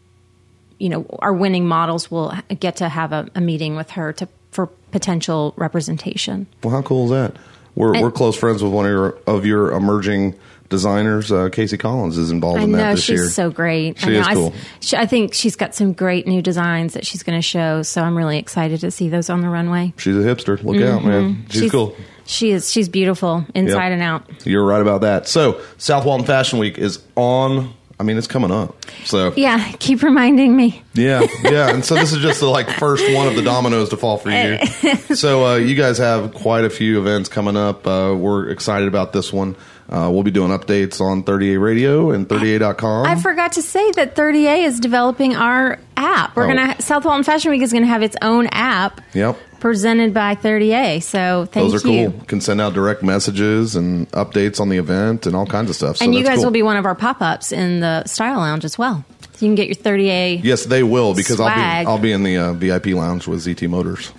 you 0.79 0.89
know, 0.89 1.06
our 1.19 1.34
winning 1.34 1.67
models 1.67 2.10
will 2.10 2.34
get 2.60 2.77
to 2.77 2.89
have 2.89 3.12
a, 3.13 3.29
a 3.36 3.41
meeting 3.41 3.75
with 3.75 3.91
her 3.91 4.13
to 4.13 4.27
for 4.51 4.67
potential 4.91 5.53
representation. 5.58 6.47
Well, 6.63 6.73
how 6.75 6.82
cool 6.82 7.06
is 7.06 7.12
that? 7.12 7.36
We're, 7.75 7.93
And- 7.93 8.03
we're 8.03 8.12
close 8.12 8.38
friends 8.38 8.62
with 8.63 8.71
one 8.71 8.86
of 8.86 8.91
your 8.91 9.17
of 9.27 9.45
your 9.45 9.71
emerging 9.71 10.36
designers. 10.69 11.32
Uh, 11.32 11.49
Casey 11.49 11.77
Collins 11.77 12.17
is 12.17 12.32
involved 12.32 12.60
I 12.62 12.63
in 12.63 12.71
that 12.73 12.95
this 12.95 13.03
she's 13.03 13.19
year. 13.19 13.29
so 13.29 13.51
great. 13.51 13.99
She 13.99 14.08
I 14.08 14.10
know. 14.10 14.19
is 14.21 14.27
I, 14.27 14.34
cool. 14.34 14.53
she, 14.79 14.97
I 14.97 15.06
think 15.06 15.34
she's 15.36 15.56
got 15.56 15.75
some 15.75 15.93
great 15.93 16.25
new 16.27 16.41
designs 16.41 16.93
that 16.93 17.06
she's 17.06 17.21
going 17.21 17.38
to 17.38 17.43
show. 17.43 17.82
So 17.84 18.01
I'm 18.01 18.17
really 18.17 18.39
excited 18.39 18.79
to 18.82 18.89
see 18.91 19.10
those 19.10 19.29
on 19.29 19.41
the 19.41 19.49
runway. 19.49 19.93
She's 19.97 20.15
a 20.15 20.19
hipster. 20.19 20.62
Look 20.63 20.82
out, 20.82 21.03
man. 21.06 21.45
She's, 21.49 21.69
cool. 21.71 21.95
She 22.25 22.51
is. 22.51 22.71
She's 22.71 22.89
beautiful 22.89 23.45
inside 23.53 23.89
Yep. 23.89 23.91
and 23.93 24.01
out. 24.01 24.23
You're 24.45 24.65
right 24.65 24.81
about 24.81 25.01
that. 25.01 25.27
So, 25.27 25.59
South 25.77 26.05
Walton 26.05 26.25
Fashion 26.25 26.59
Week 26.59 26.77
is 26.77 26.99
on. 27.15 27.73
I 27.99 28.03
mean, 28.03 28.17
it's 28.17 28.27
coming 28.27 28.51
up. 28.51 28.75
So, 29.05 29.33
Yeah, 29.36 29.63
keep 29.79 30.01
reminding 30.03 30.55
me. 30.57 30.81
yeah, 30.93 31.25
yeah. 31.43 31.69
And 31.69 31.86
so 31.86 31.95
this 31.95 32.12
is 32.12 32.21
just 32.21 32.39
the 32.39 32.47
like 32.47 32.69
first 32.69 33.05
one 33.13 33.27
of 33.27 33.36
the 33.36 33.41
dominoes 33.43 33.89
to 33.89 33.97
fall 33.97 34.17
for 34.17 34.29
you. 34.31 34.57
so 35.15 35.45
uh, 35.45 35.55
you 35.57 35.75
guys 35.75 35.99
have 35.99 36.33
quite 36.33 36.65
a 36.65 36.69
few 36.69 36.99
events 36.99 37.29
coming 37.29 37.55
up. 37.55 37.86
Uh, 37.88 38.15
we're 38.17 38.49
excited 38.49 38.88
about 38.88 39.13
this 39.13 39.31
one. 39.31 39.55
Uh, 39.89 40.09
we'll 40.12 40.23
be 40.23 40.31
doing 40.31 40.49
updates 40.49 40.99
on 41.01 41.23
30A 41.23 41.62
Radio 41.62 42.12
and 42.12 42.27
30A.com. 42.27 43.05
I 43.05 43.15
forgot 43.15 43.53
to 43.53 43.62
say 43.62 43.91
that 43.91 44.15
30A 44.15 44.63
is 44.65 44.79
developing 44.79 45.36
our 45.36 45.77
app. 45.95 46.36
We're 46.36 46.45
Oh. 46.45 46.47
gonna 46.55 46.81
South 46.81 47.05
Walton 47.05 47.23
Fashion 47.23 47.51
Week 47.51 47.62
is 47.62 47.71
gonna 47.71 47.86
have 47.86 48.01
its 48.01 48.15
own 48.21 48.47
app 48.47 49.01
Yep. 49.13 49.38
Presented 49.63 50.13
by 50.13 50.36
30A. 50.36 51.02
So 51.02 51.45
thank 51.45 51.67
you. 51.67 51.71
Those 51.71 51.86
are 51.86 51.88
you. 51.88 52.12
cool. 52.12 52.26
Can 52.26 52.41
send 52.41 52.60
out 52.60 52.73
direct 52.73 53.02
messages 53.02 53.78
and 53.78 54.12
updates 54.12 54.60
on 54.60 54.67
the 54.67 54.76
event 54.76 55.26
and 55.26 55.38
all 55.38 55.45
kinds 55.45 55.69
of 55.69 55.78
stuff. 55.78 55.97
So 55.97 56.06
and 56.06 56.13
you 56.13 56.21
guys 56.21 56.36
cool. 56.36 56.45
will 56.45 56.52
be 56.52 56.62
one 56.62 56.76
of 56.76 56.86
our 56.86 56.95
pop 56.95 57.21
ups 57.21 57.54
in 57.54 57.80
the 57.80 58.04
Style 58.04 58.39
Lounge 58.39 58.65
as 58.65 58.78
well. 58.78 59.06
So 59.21 59.45
you 59.45 59.47
can 59.47 59.56
get 59.56 59.67
your 59.67 59.78
30A. 59.78 60.43
Yes, 60.43 60.65
they 60.65 60.84
will 60.84 61.15
because 61.15 61.39
I'll 61.39 61.56
be 61.56 61.62
I'll 61.88 61.97
be 61.97 62.12
in 62.12 62.23
the 62.23 62.38
uh, 62.38 62.52
VIP 62.52 62.88
lounge 62.88 63.26
with 63.26 63.39
ZT 63.39 63.69
Motors. 63.69 64.12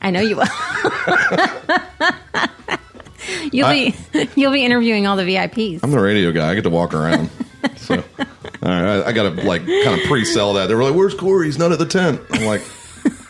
I 0.00 0.12
know 0.12 0.20
you 0.20 0.36
will. 0.36 0.46
you'll 3.52 3.70
be 3.70 3.96
you'll 4.36 4.52
be 4.52 4.64
interviewing 4.64 5.08
all 5.08 5.16
the 5.16 5.24
VIPs. 5.24 5.80
I'm 5.82 5.90
the 5.90 5.98
radio 5.98 6.30
guy. 6.30 6.48
I 6.48 6.54
get 6.54 6.62
to 6.62 6.70
walk 6.70 6.94
around. 6.94 7.28
so, 7.76 7.96
all 7.96 8.04
right, 8.62 9.00
I, 9.00 9.06
I 9.06 9.12
got 9.12 9.34
to 9.34 9.42
like 9.42 9.66
kind 9.66 10.00
of 10.00 10.06
pre-sell 10.06 10.52
that. 10.54 10.68
They 10.68 10.76
were 10.76 10.84
like, 10.84 10.94
"Where's 10.94 11.14
Corey? 11.14 11.46
He's 11.46 11.58
not 11.58 11.72
at 11.72 11.80
the 11.80 11.86
tent." 11.86 12.20
I'm 12.30 12.44
like, 12.44 12.62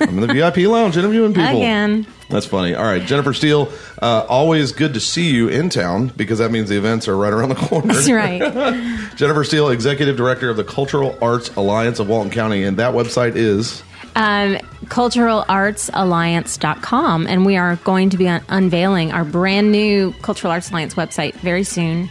"I'm 0.09 0.19
in 0.19 0.27
the 0.27 0.33
VIP 0.33 0.67
lounge 0.69 0.97
interviewing 0.97 1.35
people." 1.35 1.59
Again. 1.59 2.07
That's 2.31 2.47
funny. 2.47 2.75
All 2.75 2.85
right, 2.85 3.03
Jennifer 3.03 3.35
Steele. 3.35 3.71
Uh, 4.01 4.25
always 4.29 4.73
good 4.73 4.95
to 4.95 5.01
see 5.01 5.31
you 5.31 5.49
in 5.49 5.69
town 5.69 6.11
because 6.17 6.39
that 6.39 6.51
means 6.51 6.71
the 6.71 6.79
events 6.79 7.07
are 7.07 7.17
right 7.17 7.33
around 7.33 7.51
the 7.51 7.55
corner. 7.57 7.93
That's 7.93 8.11
right. 8.11 8.41
Jennifer 9.17 9.45
Steele, 9.45 9.69
executive 9.69 10.17
director 10.17 10.49
of 10.49 10.57
the 10.57 10.65
Cultural 10.65 11.17
Arts 11.21 11.55
Alliance 11.57 11.99
of 11.99 12.09
Walton 12.09 12.31
County, 12.33 12.65
and 12.65 12.79
that 12.79 12.95
website 12.95 13.37
is. 13.37 13.83
um, 14.17 14.57
culturalartsalliance.com 14.87 17.27
and 17.27 17.47
we 17.47 17.57
are 17.57 17.77
going 17.77 18.11
to 18.11 18.17
be 18.17 18.29
un- 18.29 18.43
unveiling 18.49 19.13
our 19.13 19.25
brand 19.25 19.73
new 19.73 20.13
cultural 20.23 20.53
arts 20.53 20.71
alliance 20.71 20.95
website 20.95 21.35
very 21.37 21.65
soon 21.65 22.11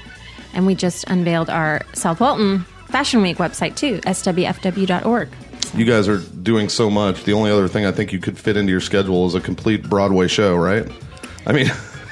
and 0.54 0.66
we 0.66 0.76
just 0.76 1.04
unveiled 1.10 1.50
our 1.50 1.82
south 1.94 2.20
walton 2.20 2.60
fashion 2.88 3.22
week 3.22 3.38
website 3.38 3.76
too 3.76 4.00
swfw.org 4.02 5.30
You 5.74 5.86
guys 5.86 6.08
are 6.08 6.18
doing 6.18 6.70
so 6.70 6.90
much. 6.90 7.24
The 7.24 7.34
only 7.34 7.50
other 7.50 7.68
thing 7.68 7.86
I 7.86 7.92
think 7.92 8.12
you 8.12 8.20
could 8.20 8.38
fit 8.38 8.58
into 8.58 8.72
your 8.72 8.82
schedule 8.82 9.26
is 9.26 9.36
a 9.36 9.42
complete 9.42 9.84
Broadway 9.88 10.28
show, 10.28 10.56
right? 10.56 10.86
I 11.46 11.54
mean, 11.54 11.68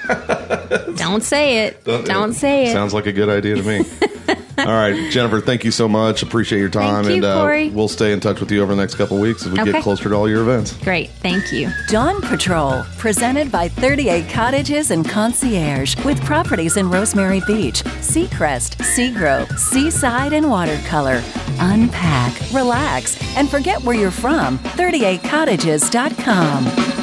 don't 0.95 1.21
say 1.21 1.65
it 1.65 1.83
don't 1.83 2.33
say 2.33 2.67
it 2.67 2.73
Sounds 2.73 2.93
like 2.93 3.05
a 3.05 3.11
good 3.11 3.29
idea 3.29 3.55
to 3.55 3.63
me. 3.63 3.85
All 4.59 4.65
right, 4.73 5.09
Jennifer, 5.11 5.39
thank 5.41 5.63
you 5.63 5.71
so 5.71 5.87
much. 5.87 6.21
Appreciate 6.23 6.59
your 6.59 6.69
time, 6.69 7.03
Thank 7.05 7.21
you, 7.23 7.29
and 7.29 7.71
uh, 7.71 7.75
we'll 7.75 7.87
stay 7.87 8.11
in 8.11 8.19
touch 8.19 8.39
with 8.39 8.51
you 8.51 8.61
over 8.61 8.73
the 8.75 8.81
next 8.81 8.95
couple 8.95 9.17
of 9.17 9.21
weeks 9.23 9.45
as 9.45 9.51
we 9.51 9.59
Okay. 9.61 9.71
get 9.71 9.83
closer 9.83 10.09
to 10.09 10.15
all 10.15 10.27
your 10.29 10.41
events. 10.41 10.73
great 10.77 11.09
thank 11.21 11.51
you 11.51 11.69
Dawn 11.87 12.21
Patrol, 12.21 12.83
presented 12.97 13.51
by 13.51 13.69
30A 13.69 14.29
Cottages 14.29 14.91
and 14.91 15.07
Concierge, 15.07 15.95
with 16.03 16.23
properties 16.25 16.77
in 16.77 16.89
Rosemary 16.89 17.41
Beach, 17.47 17.83
Seacrest, 18.01 18.75
Seagrove, 18.77 19.57
Seaside, 19.57 20.33
and 20.33 20.49
Watercolor. 20.49 21.21
Unpack, 21.59 22.33
relax, 22.53 23.17
and 23.37 23.49
forget 23.49 23.81
where 23.83 23.95
you're 23.95 24.11
from. 24.11 24.57
30acottages.com. 24.59 26.98